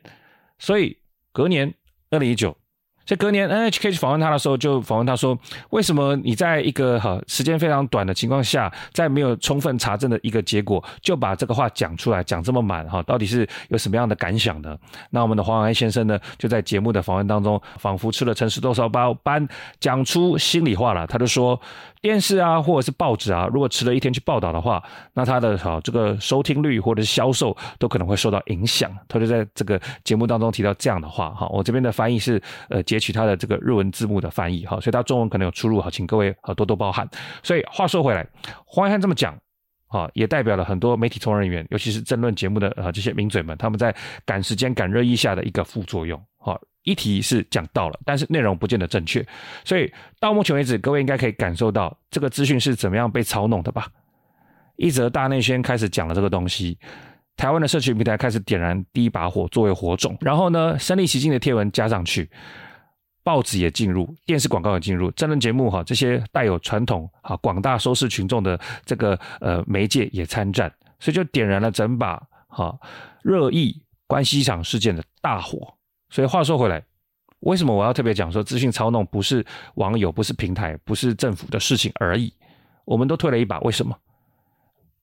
[0.60, 0.96] 所以
[1.32, 1.74] 隔年
[2.12, 2.56] 二零一九。
[3.04, 5.38] 在隔年，NHK 去访问他的时候，就访问他说
[5.72, 13.02] ：“为什么你在一个哈时间非常短的情况下，在没有充分查证的一个结果，就把这个话讲出来，讲这么满哈？
[13.04, 14.78] 到底是有什么样的感想呢？”
[15.10, 19.46] 那我们的黄安先生呢，就在节目的访问当中，仿佛吃了诚实豆烧包般
[19.80, 21.08] 讲出心里话了。
[21.08, 21.60] 他就说。
[22.02, 24.84] 电视啊，或者是报纸啊，如果迟了一天去报道的话，
[25.14, 28.92] 那他的好这个收听率或者是销售都可能会受到影响。
[29.08, 37.08] 他就在这个节目当中提到这样的话哈，我这边的翻译是呃截取他的这个日文字幕的翻译哈，所以他中文可能有出入哈，请各位多多包涵。
[37.44, 38.28] 所以话说回来，
[38.66, 39.38] 黄暐瀚这么讲
[39.90, 46.60] 啊，也代表了很多媒体从业人员，尤其是政论节目的啊这些名嘴们，他们在赶时间赶热议下的一个副作用哈。
[46.84, 49.24] 议题是讲到了，但是内容不见得正确，
[49.64, 53.86] 所以到目前为止，各位应该可以感受到这个资讯是怎么样被操弄的吧？
[54.78, 56.80] 一则大内宣开始讲了这个东西，
[57.38, 62.28] 台湾的社群平台开始点燃第一把火作为火种，然后呢，身历其境的贴文加上去，
[63.24, 72.76] 报纸也进入，电视广告也进入，政论节目哈，这些带有传统哈广大收视群众的这个呃媒介也参战，所以就点燃了整把哈
[73.22, 75.78] 热议关系机场事件的大火。
[76.12, 76.84] 所以话说回来，
[77.40, 79.44] 为什么我要特别讲说资讯操弄不是
[79.76, 82.32] 网友、不是平台、不是政府的事情而已？
[82.86, 83.98] 我们都退了一把，为什么？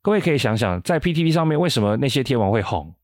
[0.03, 2.95] 各位可以想想，在 PTT 上面为什么那些天王会红？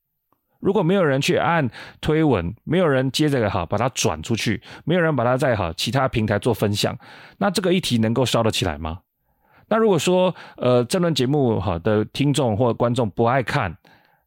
[0.61, 1.69] 如果没有人去按
[2.01, 6.97] 推文，没有人接着哈把它转出去，没有人把它在哈其他平台做分享，
[7.39, 9.01] 那这个议题能够烧得起来吗？
[9.69, 13.77] 那如果说呃这轮节目哈的听众或观众不爱看？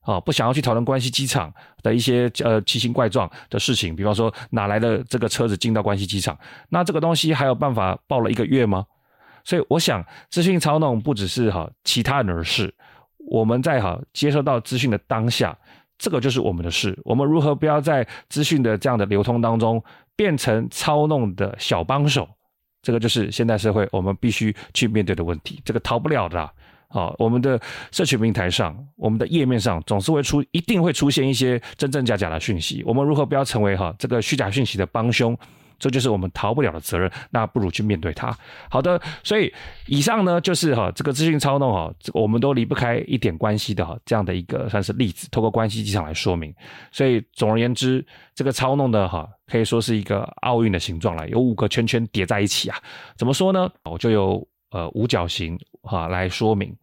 [0.08, 6.38] 啊，不想要去讨论关西机场的一些呃奇形怪状的事情，比方说哪来的这个车子进到关西机场？
[6.70, 8.86] 那这个东西还有办法报了一个月吗？
[9.44, 12.74] 所以我想，资讯操弄不只是哈其他人的事，
[13.18, 15.58] 我们在哈接收到资讯的当下，
[15.98, 16.98] 这个就是我们的事。
[17.04, 19.84] 我们如何不要在资讯的这样的流通当中
[20.16, 22.26] 变成操弄的小帮手？
[22.82, 26.50] 这个就是现代社会我们必须去面对的问题，这个逃不了的啊。
[26.90, 27.60] 好，我们的
[27.92, 32.82] 社群平台上，我们的页面上，总是会出，一定会出现一些真真假假的讯息。
[32.86, 35.38] 我们如何不要成为哈这个虚假讯息的帮凶？
[35.80, 37.12] 这就是我们逃不了的责任。
[37.30, 38.36] 那不如去面对它。
[38.70, 39.54] 好的，所以
[39.86, 46.56] 以上呢，就是哈这个资讯操弄哈，我们都离不开一点关系的哈这样的一个算是例子，透过关系机场来说明。
[46.92, 52.78] 所以总而言之，这个操弄的哈可以说是一个奥运的形状了，有五个圈圈叠在一起啊。
[53.18, 53.70] 怎么说呢？
[53.84, 54.48] 我就有。
[54.70, 56.76] 呃，五角形哈来说明，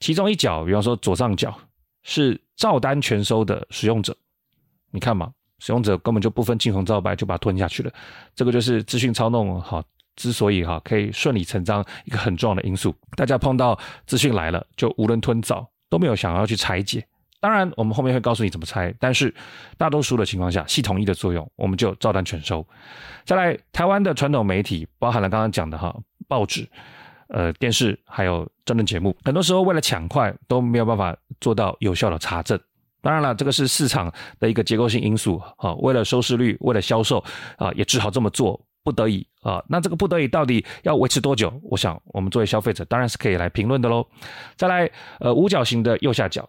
[0.00, 1.58] 其中一角，比方说左上角
[2.02, 4.14] 是照单全收的使用者，
[4.90, 7.90] 你看嘛，使用者根本就不分青红皂白就把它吞下去了，
[8.34, 9.82] 这个就是资讯操弄哈，
[10.14, 17.02] 之所以哈可以顺理成章一个很重要的因素，大家碰到资讯来了就囫囵吞枣，都没有想要去拆解。
[17.40, 19.34] 当然，我们后面会告诉你怎么拆，但是
[19.78, 22.64] 大多数的情况下，系统一的作用，我们就照单全收。
[23.24, 25.96] 再来，台湾的传统媒体包含了刚刚讲的哈
[26.28, 26.68] 报纸。
[27.32, 32.60] 呃，电视还有真人节目，很多时候为了抢快都没有办法做到有效的查证。
[33.00, 35.72] 当然了，这个是市场的一个结构性因素啊。
[35.76, 37.24] 为了收视率，为了销售
[37.56, 39.64] 啊，也只好这么做，不得已啊。
[39.66, 41.50] 那这个不得已到底要维持多久？
[41.62, 44.06] 我想我们作为消费者当然是可以来评论的喽。
[44.56, 46.46] 再来，呃，五角形的右下角，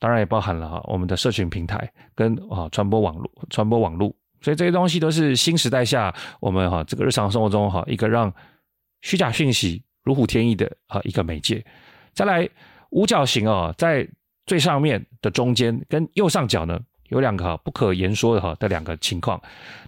[0.00, 4.12] 当然也包含了哈我们的社群平台跟啊传播网络、传播网络。
[4.40, 8.32] 所以这些东西都是新时代下我们哈这个日常生活中哈一个让
[9.02, 9.84] 虚假讯息。
[10.04, 11.64] 如虎添翼的啊一个媒介，
[12.12, 12.48] 再来
[12.90, 14.06] 五角形啊，在
[14.46, 19.40] 最上面的中间跟右上角呢，有两个哈不可言说的哈的两个情况。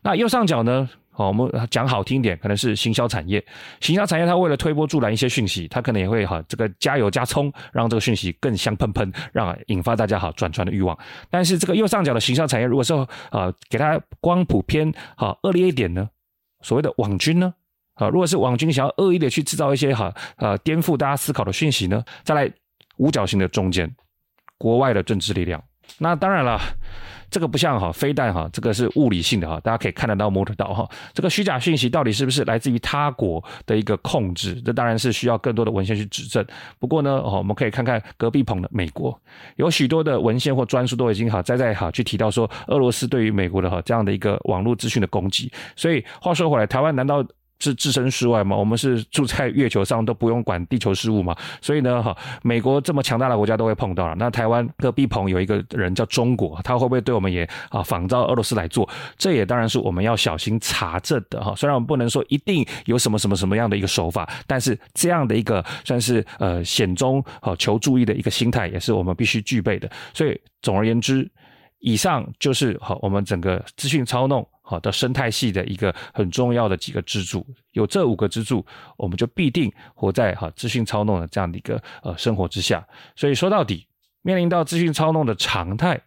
[0.03, 3.45] 那右上角呢，好，我们讲好听点，可能是行销产业。
[3.81, 10.97] 行销产业它为了推波助澜一些讯息，它可能也会哈这个加油加葱，让这个讯息更香喷喷，让引发大家哈转传的欲望。
[11.29, 16.09] 但是这个右上角的行销产业，如果说啊给它光谱偏哈恶劣一点呢，
[16.63, 17.53] 所谓的网军呢？
[17.95, 22.51] 啊，如果是网军想要恶意的去制造一些哈呃颠覆大家思考的讯息呢，再来
[22.97, 23.91] 五角形的中间，
[24.59, 25.63] 国外的政治力量
[25.99, 26.61] 那当然了。
[27.31, 30.89] 这个不像哈飞弹哈，这个是物理性的哈，大家可以看得到摸得到哈。
[31.13, 34.61] 这个虚假讯息到底是不是来自于他国的一个控制？
[34.63, 36.47] 这当然是需要更多的文献去指证。
[36.79, 39.21] 不过呢，哦，我们可以看看隔壁棚的美国，
[39.57, 45.51] 有许多的文献或专书都已经哈在在哈去提到说，俄罗斯对于美国的哈这样的一个网络资讯的攻击。
[45.75, 47.25] 所以话说回来，台湾难道？
[47.61, 48.57] 是置身事外嘛？
[48.57, 51.35] 我们是住在月球上，都不用管地球事务嘛？
[51.61, 54.15] 所以呢，哈，美国这么强大的国家都会碰到了。
[54.17, 58.89] 那台湾隔壁棚有一个人叫中国，他会不会对我们也啊仿照俄罗斯来做？
[59.17, 61.55] 这也当然是我们要小心查证的哈。
[61.57, 69.91] 虽然我们不能说一定有什么什么什么样的一个手法，但是这样的一个算是呃险中好求注意的一个心态，也是我们必须具备的。
[70.13, 71.31] 所以总而言之，
[71.79, 74.47] 以上就是好我们整个资讯操弄。
[74.67, 78.65] 好的生态系的一个很重要的几个支柱，有这五个支柱，
[78.97, 82.83] 我们就必定活在哈资讯操弄的这样的一个呃生活之下。
[83.15, 83.87] 所以说到底，
[84.23, 86.01] 面临到资讯操弄的常态，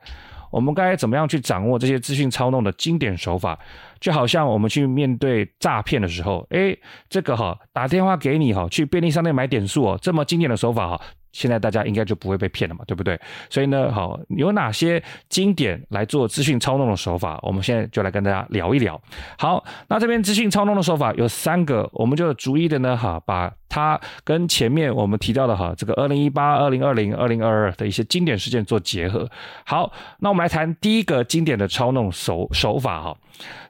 [0.49, 3.59] 我们该怎么样去掌握这些资讯操弄的经典手法？
[3.99, 11.01] 就好像我们去面对诈骗的时候，诶，这个哈打电话给你哈，去便利商店买点数哦，这么经典的手法哈。
[11.37, 13.19] 现在大家应该就不会被骗了嘛，对不对？
[13.47, 17.39] 所以呢，好，有哪些经典来做资讯操弄的手法？
[17.43, 18.99] 我们现在就来跟大家聊一聊。
[19.37, 29.29] 好，那这边资讯操弄的手法有三个，我们就逐一的呢，哈，把它跟前面我们提到的哈，这个二零一八、二零二零、二零二二的一些经典事件做结合。
[29.63, 33.15] 好，那我们来谈第一个经典的操弄手手法哈。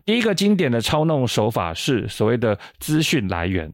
[0.06, 3.69] 第一个经典的操弄手法是所谓的资讯来源。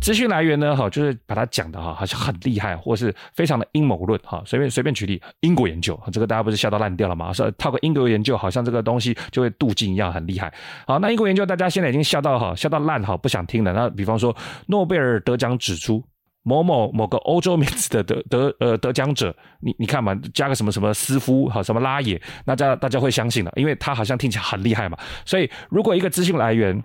[0.00, 7.32] 资讯来源呢，哈，就是把它讲的哈，好像很厉害，或是非常的阴谋论，哈，随便随便举例，英国研究，这个大家不是笑到烂掉了吗？
[7.32, 10.52] 说套个英国研究，好像这个东西就会镀金一样，很厉害。
[10.86, 13.72] 好，那英国研究大家现在已经笑到哈，笑到烂哈，不想听了。
[13.72, 14.34] 那比方说，
[14.66, 16.02] 诺贝尔得奖指出
[16.42, 24.96] 某某某个欧洲名字的得得呃得奖者，你你看嘛，加个什么什么斯夫，哈，什么拉也，那大家大家会相信了，因为他好像听起来很厉害嘛。
[25.26, 26.82] 所以如果一个资讯来源，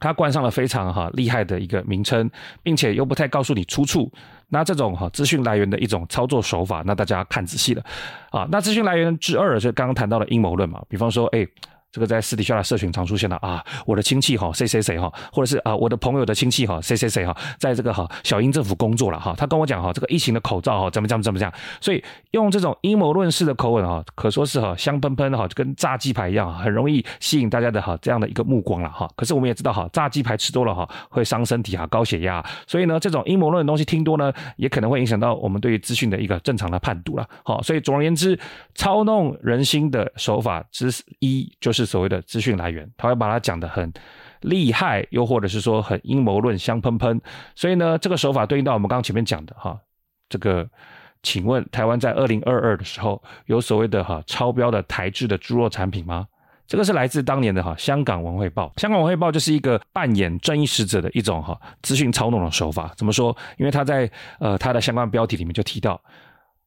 [0.00, 2.30] 他冠上了非常哈厉害的一个名称，
[2.62, 4.10] 并且又不太告诉你出处，
[4.48, 7.82] 那这种哈资讯来源的一种操作手法，那大家看仔细了
[8.30, 8.46] 啊。
[8.50, 11.46] 那资讯来源之二就刚刚谈到了阴谋论嘛，比方说，哎。
[11.90, 29.08] 这个在私底下的社群常出现的啊，我的亲戚哈谁谁谁哈，或者是啊我的朋友的亲戚哈谁谁谁哈，在这个哈小英政府工作了哈，他跟我讲哈这个疫情的口罩哈怎么怎么怎么讲，所以用这种阴谋论式的口吻哈，可说是哈香喷喷哈，就跟炸鸡排一样，很容易吸引大家的哈这样的一个目光了哈。
[29.16, 37.26] 可是我们也知道哈，炸鸡排吃多了哈会伤身体哈，高血压，所以呢这种阴谋论的东西听多呢，也可能会影响到我们对于资讯的一个正常的判读了。
[37.44, 38.38] 好，所以总而言之，
[38.74, 41.77] 操弄人心的手法之一就是。
[41.78, 43.92] 是所谓的资讯来源，他会把它讲得很
[44.40, 47.20] 厉害，又或者是说很阴谋论、香喷喷。
[47.54, 49.78] 所以呢，这个手法对应到我们刚刚前面讲的哈，
[50.28, 50.68] 这个，
[51.22, 56.26] 请问台湾在二零二二的时候有所谓的哈超标的台制的猪肉产品吗？
[56.66, 58.72] 这个是来自当年的哈香港文汇报。
[58.76, 62.92] 香港文汇报就是一个扮演正义使者的一种哈资讯操弄的手法。
[62.96, 63.34] 怎么说？
[63.56, 64.10] 因为他在
[64.40, 66.00] 呃他的相关标题里面就提到，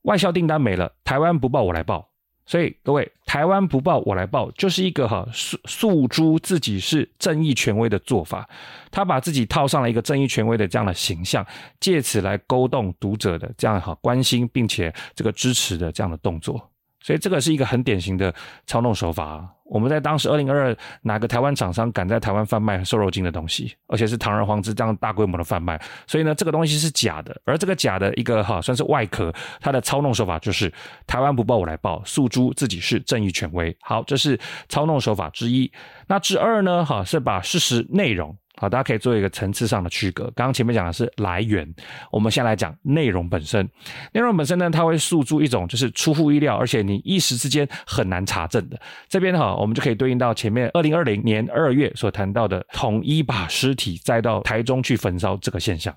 [0.03, 2.10] 外销订单没了，台湾不报我来报。
[2.51, 8.45] 所以各位，台湾不报我来报，就是一个哈诉诉诸自己是正义权威的做法。
[8.91, 11.47] 他把自己套上了一个正义权威的这样的形象，
[11.79, 16.69] 借此来勾动读者的这样哈关心，并且这个支持的这样的动作。
[16.99, 18.35] 所以这个是一个很典型的
[18.67, 19.49] 操弄手法啊。
[19.71, 25.81] 我们在当时二零二二，哪个台湾厂商敢在台湾贩卖瘦肉精的东西，而且是堂而皇之这样大规模的贩卖？
[26.05, 27.33] 所以呢，这个东西是假的。
[27.45, 30.69] 而这个假的一个哈，算是外壳，它的操弄手法就是
[31.07, 33.73] 台湾不报我来报，诉诸自己是正义权威。
[33.79, 35.71] 好，这是操弄手法之一。
[36.07, 36.83] 那之二呢？
[36.83, 38.35] 哈，是把事实内容。
[38.61, 40.25] 好，大家可以做一个层次上的区隔。
[40.35, 41.67] 刚刚前面讲的是来源，
[42.11, 43.67] 我们先来讲内容本身。
[44.13, 48.79] 内容本身呢，它会诉诸一种就是出乎意料，而且你一时之间很难查证的。
[49.09, 55.91] 这边哈，我们就可以对应到前面二零二零年二月所谈到的统一把尸体载到台中去焚烧这个现象。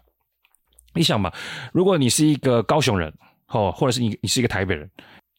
[0.94, 1.30] 你想嘛，
[1.74, 3.12] 如果你是一个高雄人，
[3.48, 4.90] 哦，或者是你你是一个台北人。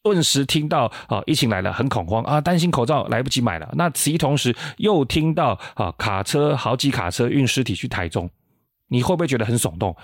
[0.06, 3.68] 顿时听到啊，疫情来了，很恐慌啊，担心口罩来不及买了。
[3.72, 8.30] 那此同时，又听到啊，卡车好几卡车运尸体去台中，
[8.88, 9.96] 你会不会觉得很耸动？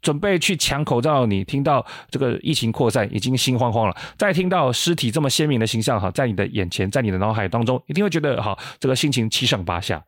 [0.00, 3.96] 准备去抢口罩，你听到这个疫情扩散，已经心慌慌了。
[4.16, 10.00] 再听到尸体这么鲜明的形象哈，在你的眼前，在你的脑海当中，一定会觉得哈，这个心情七上八下。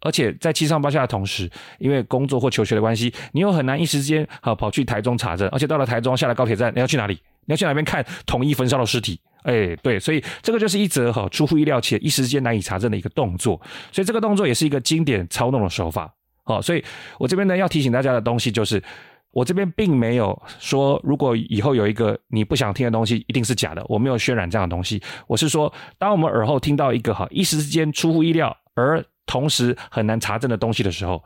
[0.00, 5.46] 而且在七上八下的同时，因为工作或求学的关系，你又很难一时间好跑去台中查证。
[5.50, 7.18] 而且到了台中，下了高铁站，你要去哪里？
[7.46, 9.18] 你要去哪边看统一焚烧的尸体？
[9.44, 13.60] 哎，对，所以这个就是一则哈出乎意料且一时间难以查证的一个动作。
[13.92, 16.12] 所以这个动作也是一个经典操弄的手法。
[16.42, 16.84] 好，所以
[17.18, 18.82] 我这边呢要提醒大家的东西就是，
[19.30, 23.84] 我这边并没有说，如果以后有一个你不想听的东西，一定是假的。
[23.88, 25.00] 我没有渲染这样的东西。
[25.28, 31.22] 我是说，当我们耳后听到一个哈一时之间出乎意料，而同时很难查证的东西的时候，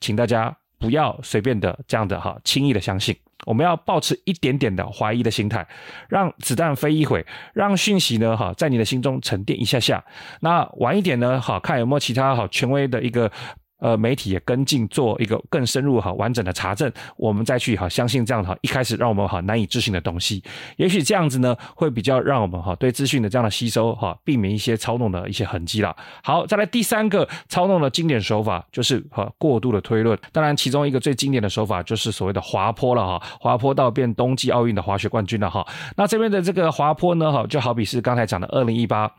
[0.00, 3.16] 请大家不要随便的这样的哈轻易的相信。
[3.46, 5.66] 我们要保持一点点的怀疑的心态，
[6.08, 7.24] 让子弹飞一会，
[7.54, 10.04] 让讯息呢哈在你的心中沉淀一下下。
[10.40, 13.32] 那晚一点呢，好看有没有其他好权威的一个。
[13.82, 20.40] 呃，媒体也跟进做一个更深入哈完整的查证，我们再去哈相信这样哈一开始让我们哈难以置信的东西，
[20.76, 25.96] 也许这样子呢会比较让我们哈对资讯的这样的吸收哈避免一些操弄的一些痕迹了。
[26.22, 35.66] 好，再来第三个操弄的经典手法就是哈过度的推论，当然其中一个最经典的手法就是所谓的滑坡了哈，滑坡到变冬季奥运的滑雪冠军了哈。
[35.96, 39.12] 那这边的这个滑坡呢哈就好比是刚才讲的二零一八。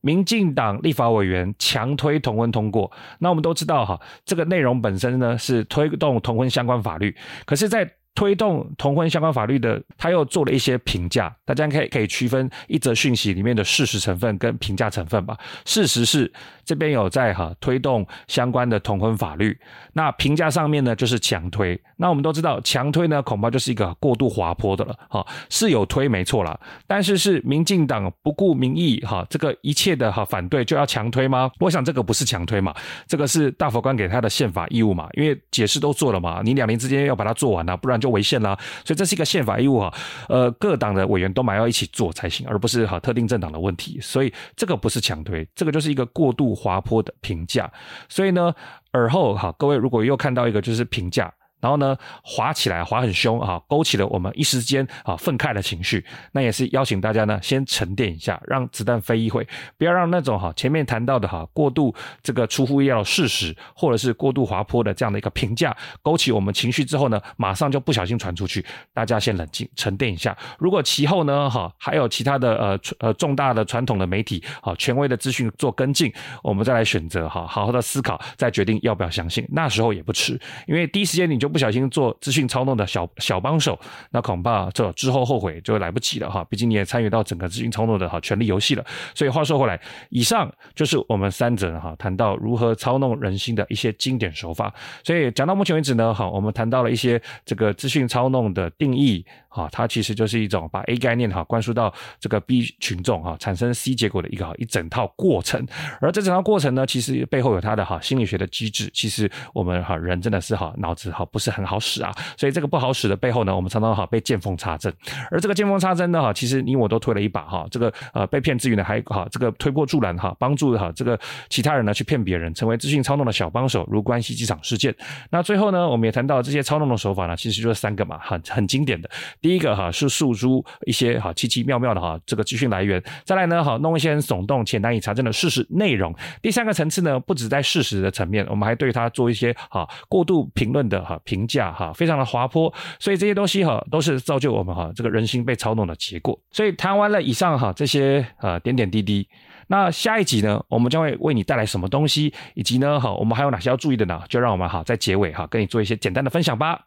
[0.00, 7.14] 民进党立法委员强推同婚通过，那我们都知道哈，这个内容本身呢是推动同婚相关法律，
[7.44, 15.38] 可是，在推动同婚相关法律的，他又做了一些评价，大家可以可以区分一则讯息里面的事实成分跟评价成分吧。
[15.64, 16.30] 事实是
[16.64, 19.58] 这边有在哈推动相关的同婚法律，
[19.94, 21.80] 那评价上面呢就是强推。
[21.96, 31.50] 那我们都知道强推呢恐怕就是一个过度滑坡的了，哈是有推没错啦，但是是民进党不顾民意哈，这个一切的哈反对就要强推吗？
[31.60, 32.74] 我想这个不是强推嘛，
[33.06, 38.02] 这个是大法官给他的宪法义务嘛，因为解释都做了嘛，你两年之间要把它做完啊，不然。
[38.02, 39.94] 就违宪啦，所以这是一个宪法义务哈，
[40.28, 47.68] 呃，各党的委员都蛮要一起做才行，而不是哈特定政党的问题，所以这个不是强推，这个就是一个过度滑坡的评价，
[48.08, 48.54] 所以呢，
[48.92, 51.34] 尔后哈，各位如果又看到一个就是评价。
[51.62, 56.04] 然后呢，滑起来滑很凶啊，勾起了我们一时间啊愤慨的情绪。
[56.32, 59.46] 那也是邀请大家呢，先沉淀一下，让子弹飞一会，
[59.78, 68.66] 不要让那种哈前面谈到的哈过度这个出乎意料的事实，或者是过度滑坡的这样的一个评价，勾起我们情绪之后呢，马上就不小心传出去。
[68.92, 70.36] 大家先冷静，沉淀一下。
[70.58, 79.46] 如果其后呢，哈还有其他的呃呃重大的传统的媒体啊权威的资讯做跟进，我们再来选择哈好好的思考，再决定要不要相信。
[79.52, 80.36] 那时候也不迟，
[80.66, 81.51] 因为第一时间你就。
[81.52, 83.78] 不小心做资讯操弄的小小帮手，
[84.10, 86.42] 那恐怕这之后后悔就来不及了哈。
[86.44, 88.84] 毕竟你也参与到整个资讯操弄的哈权力游戏了。
[89.14, 89.78] 所以话说回来，
[90.08, 94.72] 以上就是我们三者哈谈到如何操弄人心的一些经典手法。
[95.04, 105.66] 所以讲到目前为止呢，哈，我们谈到了一些这个资讯操弄的定义哈，它其实就是一种把 A 概念哈灌输到这个 B 群众哈，产生 C 结果的一个一整套过程。
[106.00, 108.90] 而这整套过程呢，其实背后有它的哈心理学的机制。
[108.94, 111.41] 其实我们哈人真的是哈脑子哈不。
[111.42, 114.92] 是很好使啊，所以这个不好使的背后呢，我们常常哈被见缝插针，
[115.30, 121.18] 而这个见缝插针呢哈，其实你我都推了一把哈，这个呃被骗资源的还哈这个推波助澜哈，帮助哈这个
[121.48, 124.94] 其他人呢去骗别人，成为资讯操弄的小帮手，如关系机场事件。
[125.30, 129.10] 那最后呢，我们也谈到这些操弄的手法呢，其实就是三个嘛，很很经典的。
[129.40, 136.14] 第一个哈是诉诸一些哈奇奇妙妙的哈这个资讯来源，再来呢哈弄一些耸动且难以查证的事实内容。
[136.40, 141.18] 第三个层次呢，不止在事实的层面，我们还对它做一些哈过度评论的哈。
[141.32, 146.38] 评价哈，非常的滑坡，所以这些东西哈，都是造就我们哈这个人心被操弄的结果。
[146.50, 149.26] 所以谈完了以上哈这些呃点点滴滴，
[149.68, 154.20] 那下一集呢，我们将会为你带来什么东西，以及呢哈，我们还有哪些要注意的呢？
[154.28, 156.78] 就让我们哈在结尾哈跟你做一些简单的分享吧。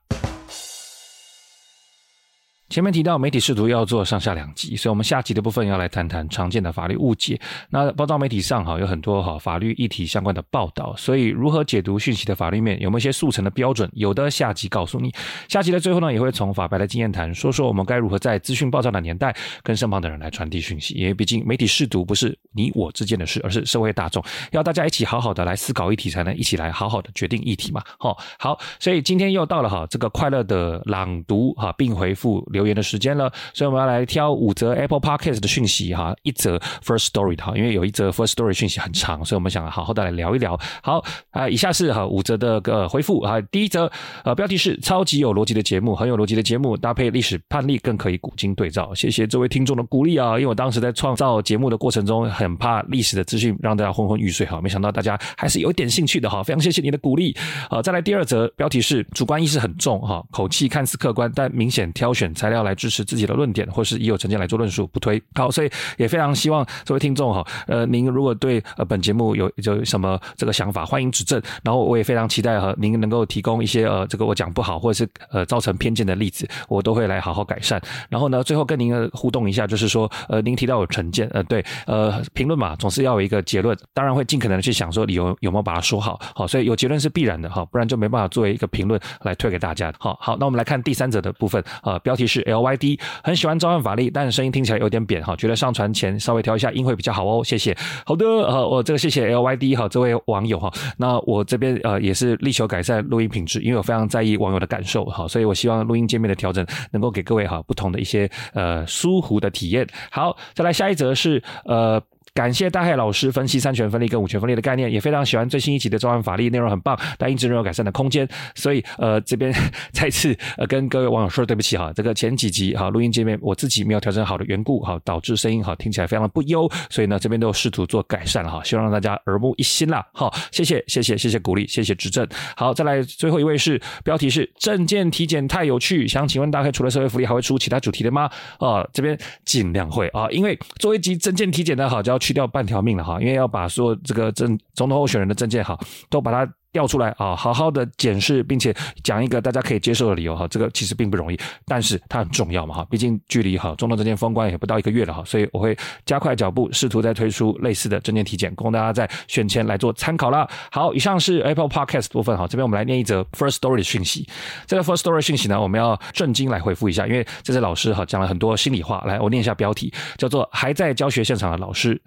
[2.68, 7.40] 前面提到媒体试图要做上下两集，所以我们下集的部分要来谈谈常见的法律误解。
[7.70, 13.88] 那报道媒体上哈有很多哈法律议题相关的报道，所以如何解读讯息的法律面，有没有一些速成的标准？
[13.94, 15.14] 有的下集告诉你。
[15.48, 20.96] 下集的最后呢，也会从法白的经验谈，说说我们该如何在资讯爆炸的年代，跟身旁的人来传递讯息。
[20.96, 27.84] 因为毕竟媒体试读不是你我之间的事，而是社会大众要大家一起好好的来思考议题，才能一起来好好的决定议题嘛。
[28.00, 32.44] 好，好，所以今天又到了哈这个快乐的朗读哈并回复。
[32.56, 40.58] 留言的时间了，所以我们要来挑五则 Apple Podcast 的讯息哈，一则 First Story 哈，因为有一则 First Story 讯息很长，所以我们想好好的来聊一聊。
[40.82, 43.92] 好啊，以下是哈五则的个回复啊，第一则
[44.24, 48.94] 呃标题是超级有逻辑的节目，很有逻辑的节目，搭配历史判例更可以古今对照。
[48.96, 57.36] 谢谢这位听众的鼓励啊，因为我当时在创造节目的过程中，很怕历史的资讯让大家昏昏欲睡哈，没想到大家还是有一点兴趣的哈，非常谢谢你的鼓励。
[57.70, 62.45] 好，再来第二则标题是主观意识很重哈，口气看似客观，但明显挑选才。
[62.46, 65.20] 材料来支持自己的论点，或是已有成见来做论述，不推。
[65.34, 71.42] 好，所以也非常希望这位听众哈，呃，您如果对呃本节目有有什么这个想法，欢迎指正。
[71.64, 77.82] 然后我也非常期待哈，您能够提供一些呃这个我讲不好或者是呃造成偏见的例子，我都会来好好改善。
[78.10, 89.92] 然后呢，最后跟您互动一下，就是说呃您提到有成见，呃对，呃评论嘛总是要有一个结论，当然会尽可能的去想说你有有没有把它说好，好，所以有结论是必然的哈，不然就没办法作为一个评论来推给大家。
[89.98, 97.76] 好好，那我们来看第三者的部分啊，标题是是 LYD，很喜欢召唤法力，但声音听起来有点扁哈，觉得上传前稍微调一下音会比较好哦，谢谢。
[98.06, 109.88] 好的，呃，我这个谢谢 LYD 哈，这位网友哈，那我这边呃也是力求改善录音品质，因为我非常在意网友的感受哈，所以我希望录音界面的调整能够给各位哈不同的一些呃舒服的体验。
[110.12, 112.02] 好，再来下一则是呃。
[112.36, 118.28] 感谢大海老师分析三权分立跟五权分立的概念，也非常喜欢最新一集的召唤法力，内容很棒，但一直仍有改善的空间。
[118.54, 119.54] 所以呃，这边
[119.94, 130.06] 再次呃跟各位网友说对不起哈，这个前几集哈录音界面我自己没有调整好的缘故哈，导致声音哈听起来非常的不优，所以呢这边都有试图做改善了哈，希望让大家耳目一新啦。
[130.12, 132.28] 好，谢谢谢谢谢谢鼓励，谢谢指正。
[132.58, 138.30] 好，再来最后一位是标题是证件体检太有趣，想请问大概除了社会福利还会出其他主题的吗？
[138.60, 145.78] 啊，这边尽量会啊，因为做一集证件体检的好就要去掉半条命了哈，因为要把所有这个政总统候选人的证件哈，
[146.10, 146.52] 都把它。
[146.76, 160.46] 调出来啊，好好的检视，并且讲一个大家可以接受的理由哈，这个其实并不容易，但是它很重要嘛哈，毕竟距离哈总统政见封关也不到一个月了哈，所以我会加快脚步，试图再推出类似的政见体检，供大家在选前来做参考啦。
[160.70, 164.28] 好，以上是 Apple Podcast 部分哈，这边我们来念一则 First Story 的讯息。
[164.68, 172.02] 这个 First Story 讯息呢，我们要正经来回复一下，因为这是老师哈讲了很多心里话，来我念一下标题，叫做还在教学现场的老师。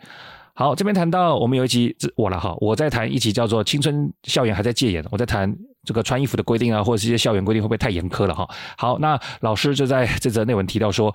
[0.59, 8.45] 好，这边谈到我们有一集我了哈，我在谈一集叫做《青春校园还在戒严》，我在谈这个穿衣服的规定啊，或者是一些校园规定会不会太严苛了哈。
[8.77, 11.15] 好，那老师就在这则内文提到说。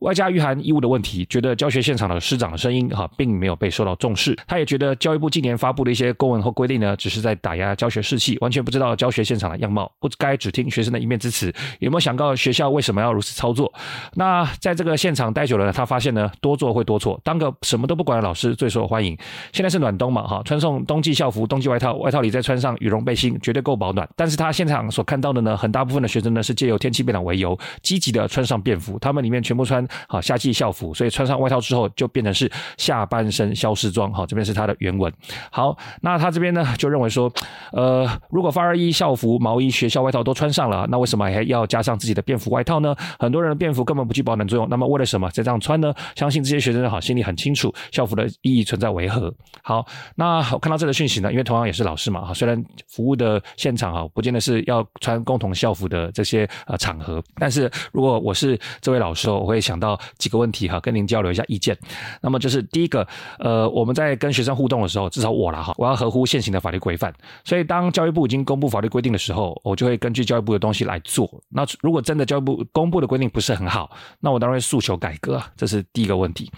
[0.00, 4.36] 外加御寒衣物的问题，觉得教学现场的师长的声音哈，并没有被受到重视。
[4.46, 11.52] 他也觉得教育部近年发布的一些公文或规定呢，只是在打压教学士气，完全不知道教学现场的样貌，不该只听学生的一面之词。
[11.78, 13.72] 有没有想到学校为什么要如此操作？
[14.14, 19.16] 那在这个现场待久了呢，他发现呢，多做会多错，当个什么都不管的老师最受欢迎。
[19.52, 24.08] 现在是暖冬嘛哈，穿送冬季校服、冬季外套，外套里再穿上羽绒背心，绝对够保暖。
[24.16, 34.12] 但是他现场所看到的呢，很大部分的学生呢，是借由天气变冷为由，积极的穿上便服，他们里面全部穿好夏季校服，所以穿上外套之后就变成是下半身消失装。
[34.12, 35.12] 好，这边是他的原文。
[35.50, 37.32] 好，那他这边呢就认为说，
[37.72, 42.94] 呃，如果发热衣、校服、毛衣、学校外套都穿上了，那为什么还要加上自己的便服外套呢？
[43.18, 45.92] 很多人的便服根本不具保暖作用，那么为了什么再这样穿呢？
[46.14, 49.32] 相信这些学生好心里很清楚，校服的意义存在为何。
[49.62, 49.84] 好，
[50.14, 61.76] 那我看到这个讯息呢，因为同样也是老师嘛，哈，虽然服务的现场哈，不见得是要穿共同校服的这些呃场合，但是如果我是这位老师，我会想到几个问题哈，跟您交流一下意见。
[62.20, 63.06] 那么就是第一个，
[63.38, 67.12] 呃，我们在跟学生互动的时候，至少我了哈，我要合乎现行的法律规范。
[67.44, 71.28] 所以当教育部已经公布法律规定的时候，我就会根据教育部的东西来做。
[71.48, 75.42] 那如果真的教育部公布的规定不是很好，那我当然会诉求改革。
[75.56, 76.50] 这是第一个问题。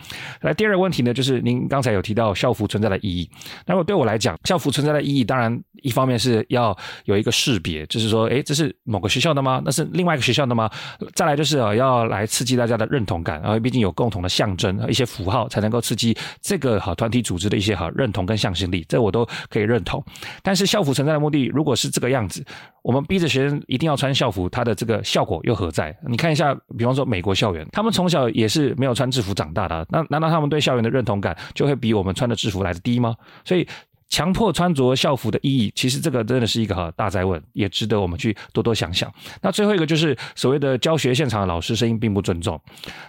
[0.43, 3.29] 来，第二个问题呢，就是您刚才有提到校服存在的意义。
[3.65, 9.63] 那么对我来讲，校服存在的意义，当然一方面是要有一个识别，就是说，诶，这是某个学校的吗？
[9.65, 10.69] 那是另外一个学校的吗？
[11.15, 20.05] 再来就是啊，要来刺激大家的认同感，然后毕竟有共同的象征一些符号，才能够刺激这个好团体组织的一些好认同跟向心力，这我都可以认同。
[20.43, 22.45] 但是校服存在的目的，如果是这个样子，
[22.83, 25.97] 我们逼着学生一定要穿校服，它的这个效果又何在？
[26.09, 33.15] 你看一下，比方说美国校园，他们从小也是没有穿制服长大的，那难道他们对校园的认同感就会比我们穿的制服来的低吗？
[33.45, 33.67] 所以。
[34.09, 39.13] 强迫穿着校服的意义，其实这个真的是一个哈大哉问，也值得我们去多多想想。
[39.43, 42.61] 那最后一个就是所谓的教学现场的老师声音并不尊重。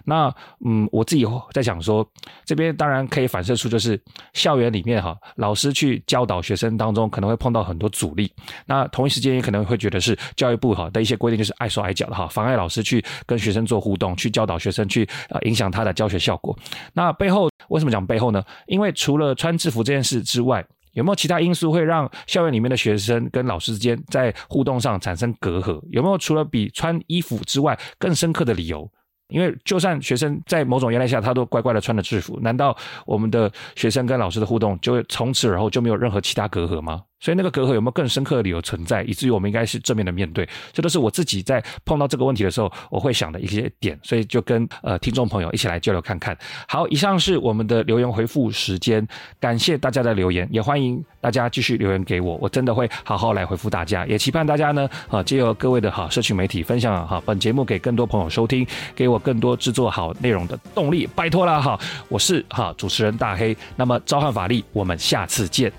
[0.04, 0.34] 那
[0.66, 2.08] 嗯，我自己在想说，
[2.45, 4.00] 这边当然可以反射出就是
[4.34, 8.32] 校园里面哈老师去教导学生当中可能会碰到很多阻力。
[8.66, 16.58] 那同一时间也可能会觉得是教育部哈的一些规定就是碍手碍脚的哈，妨碍老师去跟学生做互动，去教导学生，去呃影响他的教学效果。
[16.93, 18.43] 那背后为什么讲背后呢？
[18.65, 25.80] 因为除了穿制服这件事之外，有没有其他因素会让校园里面的学生跟老师之间在互动上产生隔阂？
[25.91, 28.89] 有没有除了比穿衣服之外更深刻的理由？
[29.30, 37.03] 因为就算学生在某种压力下，他都乖乖的穿着制服，难道我们的学生跟老师的互动就会从此而后就没有任何其他隔阂吗？
[37.20, 40.47] 所以那个隔阂有没有更深刻的理由存在，以至于我们应该是正面的面对？
[40.72, 43.97] 这都是我自己在碰到这个问题的时候，我会想的一些点。
[44.03, 46.38] 所以就跟呃听众朋友一起来交流看看。
[46.68, 49.05] 好，以上是我们的留言回复时间，
[49.39, 54.05] 感谢大家的留言，也欢迎大家继续留言给我，我真的会好好来回复大家。
[54.05, 58.65] 也期盼大家呢，啊，借由各位的好社群媒体分享好本节目给更多朋友收听，
[58.95, 61.80] 给我更多制作好内容的动力，拜托了哈。
[62.09, 65.72] 我是哈主持人大黑，那么召唤法力，我们下次见。